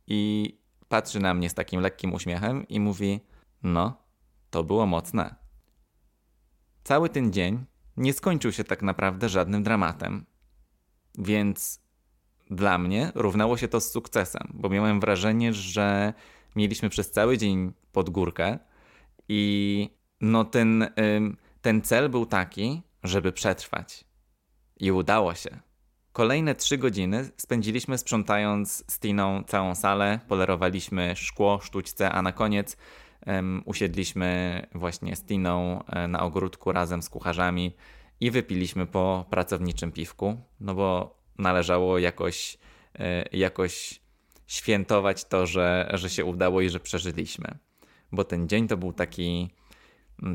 i 0.07 0.53
patrzy 0.89 1.21
na 1.21 1.35
mnie 1.35 1.51
z 1.51 1.55
takim 1.55 1.81
lekkim 1.81 2.15
uśmiechem 2.15 2.69
i 2.69 2.81
mówi: 2.81 3.21
No, 3.63 4.03
to 4.51 4.65
było 4.65 4.87
mocne. 4.87 5.35
Cały 6.85 7.09
ten 7.09 7.33
dzień 7.33 7.65
nie 7.97 8.13
skończył 8.13 8.53
się 8.53 8.65
tak 8.65 8.83
naprawdę 8.83 9.29
żadnym 9.29 9.63
dramatem. 9.63 10.27
Więc 11.19 11.81
dla 12.51 12.79
mnie 12.79 13.13
równało 13.15 13.57
się 13.57 13.69
to 13.69 13.81
z 13.81 13.91
sukcesem, 13.91 14.51
bo 14.55 14.69
miałem 14.69 15.01
wrażenie, 15.01 15.53
że 15.53 16.15
mieliśmy 16.57 16.91
przez 16.91 17.11
cały 17.11 17.39
dzień 17.39 17.73
pod 17.93 18.11
górkę 18.11 18.59
i 19.29 19.91
no 20.21 20.45
ten, 20.45 20.89
ten 21.63 21.83
cel 21.83 22.09
był 22.09 22.27
taki, 22.27 22.83
żeby 23.03 23.33
przetrwać. 23.33 24.10
I 24.81 24.93
udało 24.93 25.35
się. 25.35 25.61
Kolejne 26.13 26.55
trzy 26.55 26.79
godziny 26.79 27.31
spędziliśmy 27.37 27.99
sprzątając 27.99 28.85
z 28.93 28.99
Tiną 28.99 29.43
całą 29.47 29.75
salę, 29.75 30.21
polerowaliśmy 30.29 31.17
szkło, 31.17 31.61
sztućce, 31.63 32.13
a 32.13 32.23
na 32.23 32.33
koniec 32.33 32.77
um, 33.27 33.63
usiedliśmy 33.65 34.67
właśnie 34.75 35.17
z 35.17 35.25
Tiną 35.25 35.85
e, 35.85 36.09
na 36.09 36.23
ogródku 36.23 36.73
razem 36.73 37.03
z 37.03 37.09
kucharzami 37.09 37.77
i 38.21 38.31
wypiliśmy 38.31 38.87
po 38.87 39.27
pracowniczym 39.31 39.93
piwku, 39.93 40.37
no 40.61 40.75
bo 40.75 41.19
należało 41.39 41.99
jakoś, 41.99 42.59
e, 42.99 43.25
jakoś 43.33 44.01
świętować 44.47 45.25
to, 45.25 45.47
że, 45.47 45.91
że 45.95 46.11
się 46.11 46.25
udało 46.25 46.61
i 46.61 46.71
że 46.71 46.81
przeżyliśmy. 46.81 47.59
Bo 48.13 48.25
ten 48.25 48.49
dzień 48.49 48.69
to 48.69 48.77
był 48.77 48.93
taki 48.93 49.51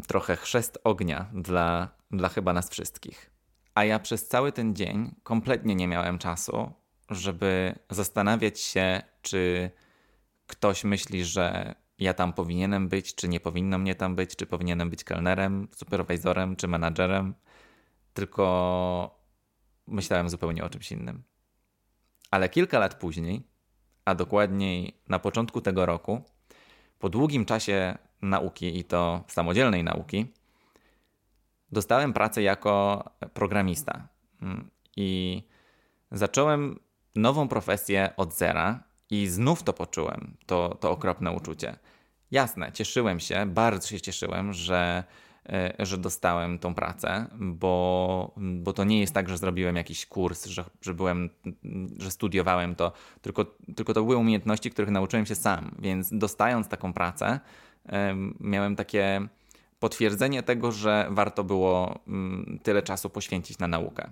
trochę 0.08 0.36
chrzest 0.36 0.80
ognia 0.84 1.30
dla, 1.34 1.90
dla 2.12 2.30
chyba 2.30 2.54
nas 2.54 2.70
wszystkich. 2.70 3.35
A 3.76 3.84
ja 3.84 4.00
przez 4.00 4.28
cały 4.28 4.52
ten 4.52 4.76
dzień 4.76 5.16
kompletnie 5.24 5.76
nie 5.76 5.88
miałem 5.88 6.20
czasu, 6.20 6.72
żeby 7.10 7.76
zastanawiać 7.90 8.60
się, 8.60 9.02
czy 9.22 9.72
ktoś 10.48 10.84
myśli, 10.84 11.26
że 11.26 11.76
ja 12.00 12.14
tam 12.14 12.34
powinienem 12.34 12.90
być, 12.90 13.16
czy 13.16 13.28
nie 13.28 13.40
powinno 13.40 13.78
mnie 13.78 13.96
tam 13.96 14.16
być, 14.16 14.36
czy 14.36 14.46
powinienem 14.46 14.90
być 14.90 15.04
kelnerem, 15.04 15.68
superwizorem, 15.76 16.56
czy 16.56 16.68
menadżerem, 16.68 17.34
tylko 18.14 19.20
myślałem 19.88 20.30
zupełnie 20.30 20.64
o 20.64 20.70
czymś 20.70 20.92
innym. 20.92 21.24
Ale 22.32 22.50
kilka 22.50 22.80
lat 22.80 22.96
później, 22.96 23.48
a 24.06 24.16
dokładniej 24.16 25.02
na 25.08 25.20
początku 25.20 25.62
tego 25.62 25.86
roku, 25.86 26.22
po 27.00 27.10
długim 27.10 27.46
czasie 27.46 27.98
nauki 28.22 28.80
i 28.80 28.84
to 28.84 29.24
samodzielnej 29.28 29.84
nauki, 29.84 30.34
dostałem 31.76 32.14
pracę 32.14 32.42
jako 32.42 33.04
programista. 33.34 34.08
Mm, 34.42 34.70
I 34.96 35.42
zacząłem 36.12 36.80
nową 37.16 37.48
profesję 37.48 38.10
od 38.18 38.34
zera 38.34 38.84
i 39.10 39.28
znów 39.28 39.64
to 39.64 39.74
poczułem, 39.74 40.38
to, 40.46 40.78
to 40.80 40.92
okropne 40.92 41.32
uczucie. 41.32 41.76
Jasne, 42.32 42.72
cieszyłem 42.72 43.20
się, 43.20 43.46
bardzo 43.46 43.88
się 43.88 44.02
cieszyłem, 44.02 44.54
że, 44.54 45.04
e, 45.50 45.76
że 45.80 45.98
dostałem 45.98 46.60
tą 46.60 46.74
pracę, 46.74 47.26
bo, 47.40 48.36
bo 48.38 48.74
to 48.74 48.84
nie 48.84 49.00
jest 49.00 49.14
tak, 49.14 49.30
że 49.30 49.38
zrobiłem 49.38 49.76
jakiś 49.76 50.06
kurs, 50.06 50.46
że, 50.46 50.66
że, 50.82 50.94
byłem, 50.94 51.30
że 51.98 52.12
studiowałem 52.12 52.76
to, 52.76 52.92
tylko, 53.22 53.46
tylko 53.76 53.94
to 53.94 54.04
były 54.04 54.18
umiejętności, 54.18 54.72
których 54.72 54.92
nauczyłem 54.92 55.26
się 55.26 55.36
sam. 55.36 55.76
Więc 55.80 56.10
dostając 56.12 56.68
taką 56.68 56.94
pracę, 56.94 57.40
miałem 58.40 58.76
takie 58.76 59.28
potwierdzenie 59.86 60.44
tego, 60.44 60.72
że 60.72 61.08
warto 61.10 61.44
było 61.44 62.00
mm, 62.08 62.60
tyle 62.64 62.82
czasu 62.82 63.10
poświęcić 63.10 63.60
na 63.60 63.68
naukę. 63.68 64.12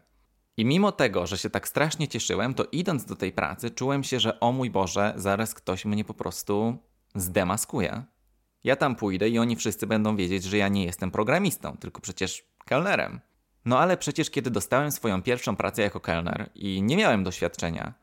I 0.57 0.65
mimo 0.65 0.91
tego, 0.91 1.27
że 1.27 1.37
się 1.37 1.49
tak 1.49 1.67
strasznie 1.67 2.07
cieszyłem, 2.07 2.53
to 2.53 2.65
idąc 2.71 3.05
do 3.05 3.15
tej 3.15 3.31
pracy, 3.31 3.71
czułem 3.71 4.03
się, 4.03 4.19
że 4.19 4.39
o 4.39 4.51
mój 4.51 4.69
Boże, 4.69 5.13
zaraz 5.15 5.53
ktoś 5.53 5.85
mnie 5.85 6.05
po 6.05 6.13
prostu 6.13 6.77
zdemaskuje. 7.15 8.03
Ja 8.63 8.75
tam 8.75 8.95
pójdę 8.95 9.29
i 9.29 9.39
oni 9.39 9.55
wszyscy 9.55 9.87
będą 9.87 10.15
wiedzieć, 10.15 10.43
że 10.43 10.57
ja 10.57 10.67
nie 10.67 10.85
jestem 10.85 11.11
programistą, 11.11 11.77
tylko 11.77 12.01
przecież 12.01 12.43
kelnerem. 12.65 13.19
No 13.65 13.79
ale 13.79 13.97
przecież 13.97 14.29
kiedy 14.29 14.51
dostałem 14.51 14.91
swoją 14.91 15.21
pierwszą 15.21 15.55
pracę 15.55 15.81
jako 15.81 15.99
kelner 15.99 16.49
i 16.55 16.81
nie 16.81 16.97
miałem 16.97 17.23
doświadczenia, 17.23 17.93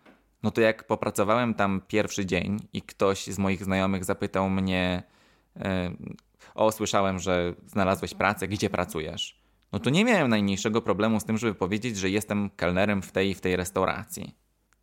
no 0.42 0.50
to 0.50 0.61
jak 0.61 0.87
popracowałem 0.87 1.54
tam 1.54 1.83
pierwszy 1.88 2.26
dzień 2.26 2.56
i 2.72 2.83
ktoś 2.83 3.26
z 3.26 3.38
moich 3.38 3.64
znajomych 3.64 4.04
zapytał 4.04 4.50
mnie, 4.50 5.02
o, 6.61 6.73
słyszałem, 6.73 7.18
że 7.18 7.55
znalazłeś 7.66 8.14
pracę, 8.14 8.49
gdzie 8.49 8.70
pracujesz? 8.70 9.40
No 9.73 9.79
to 9.79 9.90
nie 9.90 10.05
miałem 10.05 10.29
najmniejszego 10.29 10.83
problemu 10.83 11.20
z 11.20 11.25
tym, 11.25 11.38
żeby 11.38 11.55
powiedzieć, 11.55 11.96
że 11.96 12.11
jestem 12.11 12.51
kelnerem 12.51 13.03
w 13.03 13.12
tej 13.12 13.31
i 13.31 13.35
w 13.35 13.40
tej 13.40 13.57
restauracji. 13.57 14.35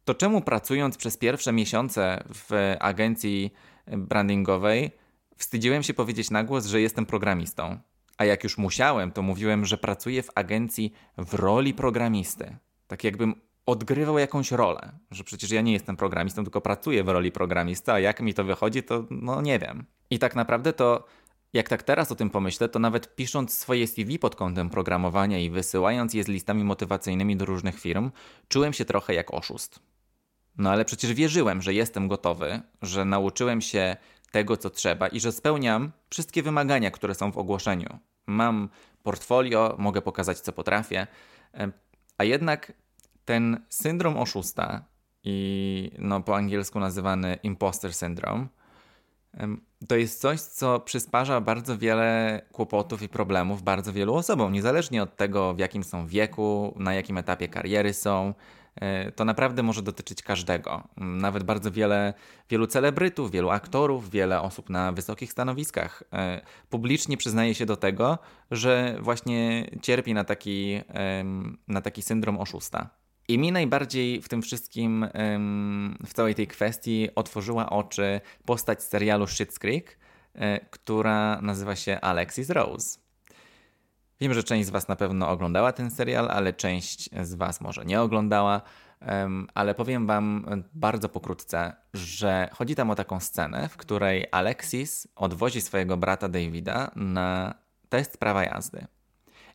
To 0.06 0.14
czemu 0.14 0.42
pracując 0.42 0.98
przez 0.98 1.18
pierwsze 1.18 1.54
miesiące 1.54 2.24
w 2.34 2.76
agencji 2.80 3.54
brandingowej, 3.88 4.92
wstydziłem 5.38 5.84
się 5.84 5.94
powiedzieć 5.94 6.32
na 6.32 6.44
głos, 6.44 6.66
że 6.66 6.82
jestem 6.82 7.06
programistą? 7.06 7.80
A 8.18 8.26
jak 8.26 8.44
już 8.44 8.58
musiałem, 8.58 9.12
to 9.12 9.22
mówiłem, 9.22 9.66
że 9.66 9.78
pracuję 9.78 10.24
w 10.24 10.30
agencji 10.36 10.94
w 11.18 11.34
roli 11.34 11.74
programisty. 11.74 12.58
Tak 12.88 13.04
jakbym 13.04 13.42
odgrywał 13.66 14.18
jakąś 14.18 14.52
rolę, 14.52 14.92
że 15.12 15.24
przecież 15.24 15.52
ja 15.52 15.62
nie 15.62 15.74
jestem 15.74 15.98
programistą, 15.98 16.44
tylko 16.44 16.62
pracuję 16.62 17.04
w 17.04 17.10
roli 17.10 17.32
programisty, 17.32 17.92
a 17.92 18.00
jak 18.00 18.22
mi 18.22 18.34
to 18.34 18.44
wychodzi, 18.44 18.84
to 18.84 19.06
no 19.10 19.42
nie 19.42 19.60
wiem. 19.60 19.86
I 20.10 20.20
tak 20.20 20.36
naprawdę 20.36 20.74
to, 20.74 21.06
jak 21.54 21.70
tak 21.70 21.84
teraz 21.84 22.12
o 22.12 22.16
tym 22.16 22.30
pomyślę, 22.30 22.70
to 22.70 22.80
nawet 22.80 23.16
pisząc 23.16 23.58
swoje 23.58 23.88
CV 23.88 24.20
pod 24.20 24.36
kątem 24.36 24.70
programowania 24.70 25.40
i 25.40 25.50
wysyłając 25.50 26.14
je 26.14 26.24
z 26.24 26.28
listami 26.28 26.64
motywacyjnymi 26.64 27.38
do 27.38 27.46
różnych 27.46 27.80
firm, 27.80 28.12
czułem 28.48 28.74
się 28.74 28.86
trochę 28.86 29.14
jak 29.14 29.34
oszust. 29.34 29.80
No 30.58 30.72
ale 30.72 30.86
przecież 30.86 31.14
wierzyłem, 31.14 31.62
że 31.62 31.74
jestem 31.74 32.08
gotowy, 32.08 32.62
że 32.82 33.06
nauczyłem 33.06 33.62
się 33.62 33.98
tego, 34.32 34.58
co 34.58 34.70
trzeba 34.70 35.08
i 35.08 35.20
że 35.20 35.32
spełniam 35.32 35.92
wszystkie 36.10 36.44
wymagania, 36.44 36.92
które 36.92 37.16
są 37.16 37.32
w 37.32 37.38
ogłoszeniu. 37.38 38.00
Mam 38.28 38.70
portfolio, 39.04 39.76
mogę 39.80 40.02
pokazać, 40.02 40.40
co 40.40 40.54
potrafię, 40.54 41.08
a 42.18 42.24
jednak 42.24 42.74
ten 43.26 43.66
syndrom 43.70 44.18
oszusta 44.18 44.86
i 45.24 45.92
no, 46.00 46.22
po 46.22 46.36
angielsku 46.36 46.80
nazywany 46.80 47.38
imposter 47.44 47.94
syndrome, 47.94 48.48
to 49.88 49.96
jest 49.96 50.22
coś, 50.22 50.42
co 50.42 50.80
przysparza 50.80 51.42
bardzo 51.42 51.78
wiele 51.78 52.42
kłopotów 52.52 53.02
i 53.02 53.10
problemów 53.10 53.64
bardzo 53.64 53.94
wielu 53.94 54.16
osobom, 54.16 54.54
niezależnie 54.54 55.04
od 55.04 55.16
tego, 55.16 55.54
w 55.54 55.60
jakim 55.60 55.84
są 55.84 56.08
wieku, 56.08 56.74
na 56.80 56.94
jakim 56.94 57.18
etapie 57.18 57.48
kariery 57.48 57.94
są, 57.94 58.34
E, 58.82 59.12
to 59.12 59.26
naprawdę 59.26 59.64
może 59.64 59.82
dotyczyć 59.82 60.22
każdego. 60.22 60.88
Nawet 60.98 61.44
bardzo 61.44 61.72
wiele, 61.72 62.14
wielu 62.50 62.68
celebrytów, 62.68 63.32
wielu 63.32 63.50
aktorów, 63.50 64.10
wiele 64.10 64.42
osób 64.42 64.70
na 64.70 64.92
wysokich 64.92 65.32
stanowiskach 65.32 66.04
e, 66.14 66.42
publicznie 66.70 67.18
przyznaje 67.18 67.56
się 67.56 67.66
do 67.66 67.78
tego, 67.78 68.18
że 68.52 68.98
właśnie 69.02 69.70
cierpi 69.82 70.14
na 70.14 70.24
taki, 70.24 70.82
na 71.68 71.82
taki 71.82 72.02
syndrom 72.02 72.38
oszusta. 72.38 72.90
I 73.28 73.38
mi 73.38 73.52
najbardziej 73.52 74.22
w 74.22 74.30
tym 74.30 74.42
wszystkim, 74.42 75.08
w 76.06 76.14
całej 76.14 76.36
tej 76.36 76.48
kwestii 76.48 77.10
otworzyła 77.16 77.70
oczy 77.70 78.22
postać 78.46 78.84
serialu 78.84 79.26
Schitt's 79.26 79.60
Creek, 79.60 79.98
e, 80.36 80.60
która 80.60 81.42
nazywa 81.42 81.76
się 81.76 82.02
Alexis 82.02 82.50
Rose. 82.50 83.00
Wiem, 84.22 84.34
że 84.34 84.44
część 84.44 84.68
z 84.68 84.70
Was 84.70 84.88
na 84.88 84.96
pewno 84.96 85.30
oglądała 85.30 85.72
ten 85.72 85.92
serial, 85.92 86.32
ale 86.32 86.54
część 86.54 87.10
z 87.24 87.34
Was 87.34 87.62
może 87.62 87.86
nie 87.86 88.02
oglądała. 88.02 88.62
Ale 89.54 89.76
powiem 89.76 90.08
Wam 90.08 90.46
bardzo 90.74 91.10
pokrótce, 91.10 91.74
że 91.94 92.50
chodzi 92.54 92.76
tam 92.76 92.90
o 92.90 92.96
taką 92.96 93.20
scenę, 93.20 93.70
w 93.70 93.78
której 93.78 94.26
Alexis 94.32 95.08
odwozi 95.16 95.62
swojego 95.62 95.98
brata 95.98 96.30
Davida 96.30 96.92
na 96.96 97.54
test 97.90 98.18
prawa 98.18 98.44
jazdy. 98.44 98.88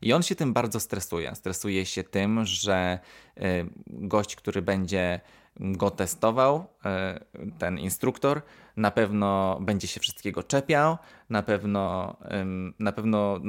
I 0.03 0.13
on 0.13 0.23
się 0.23 0.35
tym 0.35 0.53
bardzo 0.53 0.79
stresuje. 0.79 1.35
Stresuje 1.35 1.85
się 1.85 2.03
tym, 2.03 2.45
że 2.45 2.99
y, 3.37 3.41
gość, 3.87 4.35
który 4.35 4.61
będzie 4.61 5.19
go 5.59 5.89
testował, 5.89 6.65
e, 6.85 7.19
ten 7.57 7.79
instruktor, 7.79 8.41
na 8.77 8.91
pewno 8.91 9.59
będzie 9.61 9.87
się 9.87 9.99
wszystkiego 9.99 10.43
czepiał, 10.43 10.97
na 11.29 11.43
pewno, 11.43 12.15
na 12.79 12.91
pewno 12.91 13.39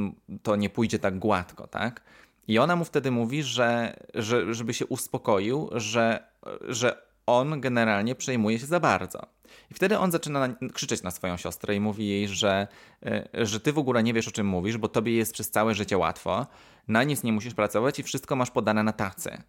to 0.42 0.56
nie 0.56 0.70
pójdzie 0.70 0.98
tak 0.98 1.18
gładko, 1.18 1.66
tak? 1.66 2.02
I 2.48 2.58
ona 2.58 2.76
mu 2.76 2.84
wtedy 2.84 3.10
mówi, 3.10 3.42
że, 3.42 3.96
że 4.14 4.54
żeby 4.54 4.74
się 4.74 4.86
uspokoił, 4.86 5.70
że, 5.72 6.28
że 6.68 7.02
on 7.26 7.60
generalnie 7.60 8.14
przejmuje 8.14 8.58
się 8.58 8.66
za 8.66 8.80
bardzo. 8.80 9.26
I 9.70 9.74
wtedy 9.74 9.98
on 9.98 10.10
zaczyna 10.10 10.48
krzyczeć 10.72 11.02
na 11.02 11.10
swoją 11.10 11.36
siostrę 11.36 11.74
i 11.74 11.80
mówi 11.80 12.08
jej, 12.08 12.28
że, 12.28 12.68
e, 13.06 13.28
że 13.46 13.60
ty 13.60 13.72
w 13.72 13.78
ogóle 13.78 14.02
nie 14.02 14.12
wiesz 14.12 14.28
o 14.28 14.32
czym 14.32 14.46
mówisz, 14.46 14.78
bo 14.78 14.88
tobie 14.88 15.16
jest 15.16 15.32
przez 15.32 15.50
całe 15.50 15.74
życie 15.74 15.98
łatwo, 15.98 16.46
na 16.88 17.04
nic 17.04 17.22
nie 17.22 17.32
musisz 17.32 17.54
pracować 17.54 17.98
i 17.98 18.02
wszystko 18.02 18.36
masz 18.36 18.50
podane 18.50 18.82
na 18.82 18.92
tacy. 18.92 19.42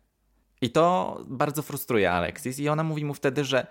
I 0.61 0.69
to 0.69 1.17
bardzo 1.27 1.61
frustruje 1.61 2.11
Alexis 2.11 2.59
i 2.59 2.69
ona 2.69 2.83
mówi 2.83 3.05
mu 3.05 3.13
wtedy, 3.13 3.43
że 3.43 3.67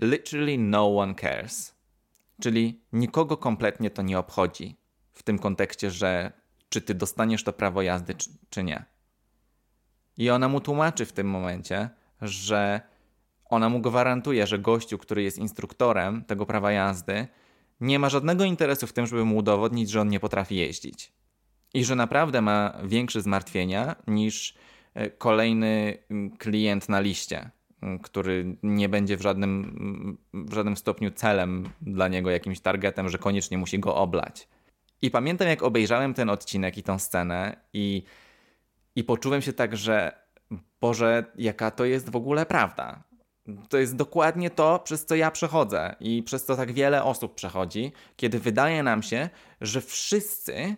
literally 0.00 0.58
no 0.58 0.98
one 0.98 1.14
cares. 1.14 1.74
Czyli 2.40 2.80
nikogo 2.92 3.36
kompletnie 3.36 3.90
to 3.90 4.02
nie 4.02 4.18
obchodzi. 4.18 4.76
W 5.12 5.22
tym 5.22 5.38
kontekście, 5.38 5.90
że 5.90 6.32
czy 6.68 6.80
ty 6.80 6.94
dostaniesz 6.94 7.44
to 7.44 7.52
prawo 7.52 7.82
jazdy, 7.82 8.14
czy, 8.14 8.30
czy 8.50 8.64
nie. 8.64 8.84
I 10.16 10.30
ona 10.30 10.48
mu 10.48 10.60
tłumaczy 10.60 11.06
w 11.06 11.12
tym 11.12 11.30
momencie, 11.30 11.90
że 12.22 12.80
ona 13.54 13.68
mu 13.68 13.80
gwarantuje, 13.80 14.46
że 14.46 14.58
gościu, 14.58 14.98
który 14.98 15.22
jest 15.22 15.38
instruktorem 15.38 16.24
tego 16.24 16.46
prawa 16.46 16.72
jazdy, 16.72 17.26
nie 17.80 17.98
ma 17.98 18.08
żadnego 18.08 18.44
interesu 18.44 18.86
w 18.86 18.92
tym, 18.92 19.06
żeby 19.06 19.24
mu 19.24 19.36
udowodnić, 19.36 19.90
że 19.90 20.00
on 20.00 20.08
nie 20.08 20.20
potrafi 20.20 20.56
jeździć. 20.56 21.12
I 21.74 21.84
że 21.84 21.96
naprawdę 21.96 22.40
ma 22.40 22.78
większe 22.84 23.22
zmartwienia 23.22 23.96
niż 24.06 24.54
E, 24.94 25.10
kolejny 25.10 25.98
klient 26.38 26.88
na 26.88 27.00
liście, 27.00 27.50
który 28.02 28.56
nie 28.62 28.88
będzie 28.88 29.16
w 29.16 29.22
żadnym, 29.22 30.18
w 30.32 30.54
żadnym 30.54 30.76
stopniu 30.76 31.10
celem 31.10 31.68
dla 31.80 32.08
niego, 32.08 32.30
jakimś 32.30 32.60
targetem, 32.60 33.08
że 33.08 33.18
koniecznie 33.18 33.58
musi 33.58 33.78
go 33.78 33.96
oblać. 33.96 34.48
I 35.02 35.10
pamiętam, 35.10 35.48
jak 35.48 35.62
obejrzałem 35.62 36.14
ten 36.14 36.30
odcinek 36.30 36.78
i 36.78 36.82
tą 36.82 36.98
scenę, 36.98 37.56
i, 37.72 38.02
i 38.96 39.04
poczułem 39.04 39.42
się 39.42 39.52
tak, 39.52 39.76
że 39.76 40.12
Boże, 40.80 41.24
jaka 41.38 41.70
to 41.70 41.84
jest 41.84 42.10
w 42.10 42.16
ogóle 42.16 42.46
prawda. 42.46 43.02
To 43.68 43.78
jest 43.78 43.96
dokładnie 43.96 44.50
to, 44.50 44.78
przez 44.78 45.06
co 45.06 45.14
ja 45.14 45.30
przechodzę 45.30 45.96
i 46.00 46.22
przez 46.22 46.44
co 46.44 46.56
tak 46.56 46.72
wiele 46.72 47.04
osób 47.04 47.34
przechodzi, 47.34 47.92
kiedy 48.16 48.38
wydaje 48.38 48.82
nam 48.82 49.02
się, 49.02 49.28
że 49.60 49.80
wszyscy 49.80 50.76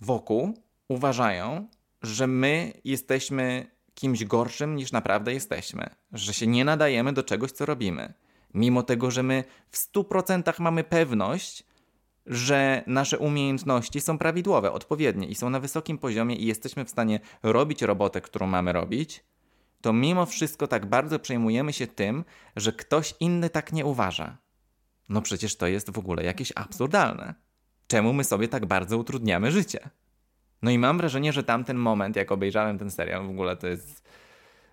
wokół 0.00 0.54
uważają, 0.88 1.68
że 2.02 2.26
my 2.26 2.72
jesteśmy 2.84 3.70
kimś 3.94 4.24
gorszym 4.24 4.76
niż 4.76 4.92
naprawdę 4.92 5.34
jesteśmy, 5.34 5.90
że 6.12 6.34
się 6.34 6.46
nie 6.46 6.64
nadajemy 6.64 7.12
do 7.12 7.22
czegoś, 7.22 7.52
co 7.52 7.66
robimy. 7.66 8.12
Mimo 8.54 8.82
tego, 8.82 9.10
że 9.10 9.22
my 9.22 9.44
w 9.70 9.76
100% 9.92 10.60
mamy 10.60 10.84
pewność, 10.84 11.64
że 12.26 12.82
nasze 12.86 13.18
umiejętności 13.18 14.00
są 14.00 14.18
prawidłowe, 14.18 14.72
odpowiednie 14.72 15.26
i 15.26 15.34
są 15.34 15.50
na 15.50 15.60
wysokim 15.60 15.98
poziomie 15.98 16.36
i 16.36 16.46
jesteśmy 16.46 16.84
w 16.84 16.90
stanie 16.90 17.20
robić 17.42 17.82
robotę, 17.82 18.20
którą 18.20 18.46
mamy 18.46 18.72
robić, 18.72 19.24
to 19.80 19.92
mimo 19.92 20.26
wszystko 20.26 20.66
tak 20.66 20.86
bardzo 20.86 21.18
przejmujemy 21.18 21.72
się 21.72 21.86
tym, 21.86 22.24
że 22.56 22.72
ktoś 22.72 23.14
inny 23.20 23.50
tak 23.50 23.72
nie 23.72 23.84
uważa. 23.84 24.38
No 25.08 25.22
przecież 25.22 25.56
to 25.56 25.66
jest 25.66 25.90
w 25.90 25.98
ogóle 25.98 26.24
jakieś 26.24 26.52
absurdalne. 26.56 27.34
Czemu 27.86 28.12
my 28.12 28.24
sobie 28.24 28.48
tak 28.48 28.66
bardzo 28.66 28.98
utrudniamy 28.98 29.52
życie? 29.52 29.90
No 30.62 30.70
i 30.70 30.78
mam 30.78 30.98
wrażenie, 30.98 31.32
że 31.32 31.42
tamten 31.42 31.76
moment, 31.76 32.16
jak 32.16 32.32
obejrzałem 32.32 32.78
ten 32.78 32.90
serial, 32.90 33.26
w 33.26 33.30
ogóle 33.30 33.56
to 33.56 33.66
jest, 33.66 34.08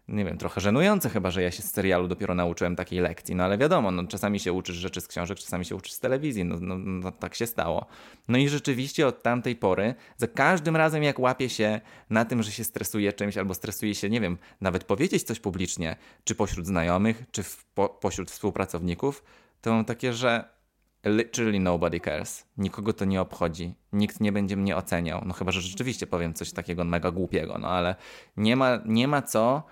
nie 0.08 0.26
wiem, 0.26 0.38
trochę 0.38 0.62
żenujące 0.62 1.10
chyba, 1.10 1.32
że 1.32 1.44
ja 1.44 1.52
się 1.52 1.62
z 1.62 1.72
serialu 1.72 2.08
dopiero 2.08 2.36
nauczyłem 2.36 2.76
takiej 2.76 3.00
lekcji. 3.00 3.36
No 3.36 3.44
ale 3.44 3.58
wiadomo, 3.58 3.92
no, 3.92 4.08
czasami 4.08 4.40
się 4.40 4.54
uczysz 4.54 4.76
rzeczy 4.76 5.02
z 5.02 5.08
książek, 5.08 5.38
czasami 5.38 5.66
się 5.66 5.76
uczysz 5.76 5.94
z 5.94 6.00
telewizji. 6.00 6.46
No, 6.46 6.58
no, 6.62 6.78
no 6.78 7.12
tak 7.12 7.36
się 7.36 7.48
stało. 7.48 7.86
No 8.28 8.38
i 8.38 8.50
rzeczywiście 8.50 9.08
od 9.08 9.24
tamtej 9.24 9.56
pory, 9.56 9.96
za 10.18 10.28
każdym 10.28 10.76
razem 10.76 11.04
jak 11.04 11.20
łapię 11.20 11.50
się 11.50 11.82
na 12.10 12.26
tym, 12.26 12.44
że 12.44 12.52
się 12.52 12.64
stresuje 12.64 13.14
czymś 13.14 13.38
albo 13.38 13.54
stresuje 13.54 13.96
się, 13.96 14.10
nie 14.10 14.22
wiem, 14.22 14.38
nawet 14.62 14.84
powiedzieć 14.84 15.24
coś 15.24 15.40
publicznie, 15.40 15.96
czy 16.24 16.36
pośród 16.36 16.68
znajomych, 16.68 17.24
czy 17.32 17.44
w, 17.44 17.66
po, 17.66 17.90
pośród 17.90 18.32
współpracowników, 18.32 19.24
to 19.62 19.74
mam 19.74 19.86
takie, 19.86 20.14
że 20.14 20.58
Literally 21.06 21.60
nobody 21.60 22.00
cares. 22.00 22.46
Nikogo 22.58 22.94
to 22.94 23.06
nie 23.06 23.22
obchodzi. 23.22 23.74
Nikt 23.94 24.20
nie 24.20 24.32
będzie 24.32 24.58
mnie 24.58 24.78
oceniał. 24.78 25.22
No 25.26 25.34
chyba, 25.34 25.52
że 25.52 25.62
rzeczywiście 25.62 26.08
powiem 26.08 26.34
coś 26.34 26.52
takiego 26.52 26.84
mega 26.84 27.12
głupiego, 27.12 27.58
no 27.58 27.68
ale 27.68 27.96
nie 28.38 28.56
ma, 28.56 28.80
nie 28.86 29.08
ma 29.08 29.22
co 29.22 29.64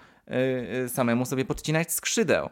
samemu 0.87 1.25
sobie 1.25 1.45
podcinać 1.45 1.91
skrzydeł. 1.91 2.49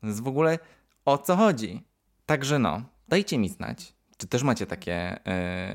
To 0.00 0.06
jest 0.06 0.22
w 0.22 0.28
ogóle 0.28 0.58
o 1.04 1.18
co 1.18 1.36
chodzi. 1.36 1.84
Także 2.26 2.58
no, 2.58 2.82
dajcie 3.08 3.38
mi 3.38 3.48
znać. 3.48 3.96
Czy 4.18 4.26
też 4.26 4.42
macie 4.42 4.66
takie, 4.66 5.20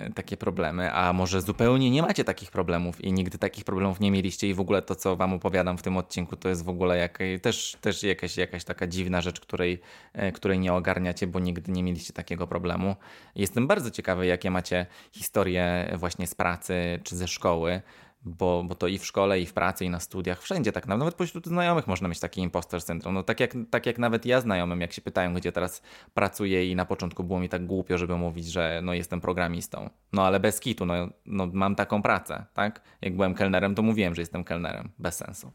yy, 0.05 0.13
takie 0.13 0.37
problemy, 0.37 0.93
a 0.93 1.13
może 1.13 1.41
zupełnie 1.41 1.91
nie 1.91 2.01
macie 2.01 2.23
takich 2.23 2.51
problemów 2.51 3.01
i 3.01 3.13
nigdy 3.13 3.37
takich 3.37 3.63
problemów 3.63 3.99
nie 3.99 4.11
mieliście 4.11 4.49
i 4.49 4.53
w 4.53 4.59
ogóle 4.59 4.81
to, 4.81 4.95
co 4.95 5.15
wam 5.15 5.33
opowiadam 5.33 5.77
w 5.77 5.81
tym 5.81 5.97
odcinku, 5.97 6.35
to 6.35 6.49
jest 6.49 6.65
w 6.65 6.69
ogóle 6.69 6.97
jak, 6.97 7.19
też, 7.41 7.77
też 7.81 8.03
jakaś, 8.03 8.37
jakaś 8.37 8.63
taka 8.63 8.87
dziwna 8.87 9.21
rzecz, 9.21 9.39
której, 9.39 9.81
yy, 10.15 10.31
której 10.31 10.59
nie 10.59 10.73
ogarniacie, 10.73 11.27
bo 11.27 11.39
nigdy 11.39 11.71
nie 11.71 11.83
mieliście 11.83 12.13
takiego 12.13 12.47
problemu. 12.47 12.95
Jestem 13.35 13.67
bardzo 13.67 13.91
ciekawy, 13.91 14.25
jakie 14.25 14.51
macie 14.51 14.85
historie 15.11 15.93
właśnie 15.97 16.27
z 16.27 16.35
pracy 16.35 16.99
czy 17.03 17.15
ze 17.15 17.27
szkoły, 17.27 17.81
bo, 18.23 18.63
bo 18.63 18.75
to 18.75 18.87
i 18.87 18.97
w 18.97 19.05
szkole, 19.05 19.39
i 19.39 19.45
w 19.45 19.53
pracy, 19.53 19.85
i 19.85 19.89
na 19.89 19.99
studiach, 19.99 20.41
wszędzie 20.41 20.71
tak, 20.71 20.87
nawet 20.87 21.15
pośród 21.15 21.47
znajomych 21.47 21.87
można 21.87 22.07
mieć 22.07 22.19
taki 22.19 22.41
imposter 22.41 22.81
syndrom. 22.81 23.13
No 23.13 23.23
tak 23.23 23.39
jak, 23.39 23.53
tak 23.69 23.85
jak 23.85 23.97
nawet 23.97 24.25
ja 24.25 24.41
znajomym, 24.41 24.81
jak 24.81 24.93
się 24.93 25.01
pytają, 25.01 25.33
gdzie 25.33 25.51
teraz 25.51 25.81
pracuję 26.13 26.71
i 26.71 26.75
na 26.75 26.85
początku 26.85 27.23
było 27.23 27.39
mi 27.39 27.49
tak 27.49 27.65
głupio, 27.65 27.97
żeby 27.97 28.17
mówić, 28.17 28.45
że 28.47 28.81
no 28.83 28.93
jestem 28.93 29.21
programistą. 29.21 29.89
No 30.13 30.25
ale 30.25 30.39
bez 30.39 30.59
kitu, 30.59 30.85
no, 30.85 30.93
no 31.25 31.47
mam 31.53 31.75
taką 31.75 32.01
pracę, 32.01 32.45
tak? 32.53 32.81
Jak 33.01 33.15
byłem 33.15 33.33
kelnerem, 33.33 33.75
to 33.75 33.81
mówiłem, 33.81 34.15
że 34.15 34.21
jestem 34.21 34.43
kelnerem. 34.43 34.89
Bez 34.99 35.15
sensu. 35.15 35.51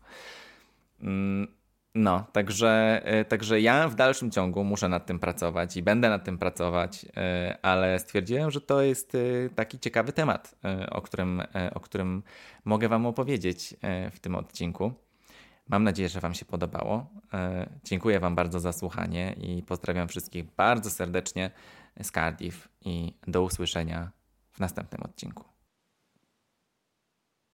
Mm, 1.01 1.49
No, 1.97 2.25
także, 2.33 3.03
e, 3.05 3.25
także 3.25 3.61
ja 3.61 3.89
w 3.89 3.95
dalszym 3.95 4.31
ciągu 4.31 4.65
muszę 4.65 4.89
nad 4.89 5.07
tym 5.07 5.19
pracować 5.19 5.77
i 5.77 5.83
będę 5.83 6.09
nad 6.09 6.25
tym 6.25 6.39
pracować, 6.39 7.07
e, 7.17 7.59
ale 7.63 7.99
stwierdziłem, 7.99 8.51
że 8.51 8.61
to 8.61 8.83
jest 8.83 9.15
e, 9.15 9.19
taki 9.55 9.79
ciekawy 9.79 10.13
temat, 10.13 10.55
o 10.91 11.03
którym, 11.03 11.43
o 11.75 11.81
którym 11.81 12.23
mogę 12.65 12.89
Wam 12.89 13.07
opowiedzieć 13.07 13.75
w 14.13 14.21
tym 14.21 14.35
odcinku. 14.35 14.93
Mam 15.69 15.85
nadzieję, 15.85 16.09
że 16.09 16.21
Wam 16.21 16.35
się 16.35 16.45
podobało. 16.45 17.07
Dziękuję 17.85 18.21
Wam 18.21 18.35
bardzo 18.35 18.61
za 18.61 18.73
słuchanie 18.73 19.33
i 19.33 19.63
pozdrawiam 19.63 20.09
wszystkich 20.09 20.45
bardzo 20.57 20.91
serdecznie 20.91 21.51
z 22.03 22.11
Cardiff 22.11 22.69
i 22.85 23.15
do 23.27 23.43
usłyszenia 23.43 24.11
w 24.53 24.61
następnym 24.61 25.03
odcinku. 25.03 25.56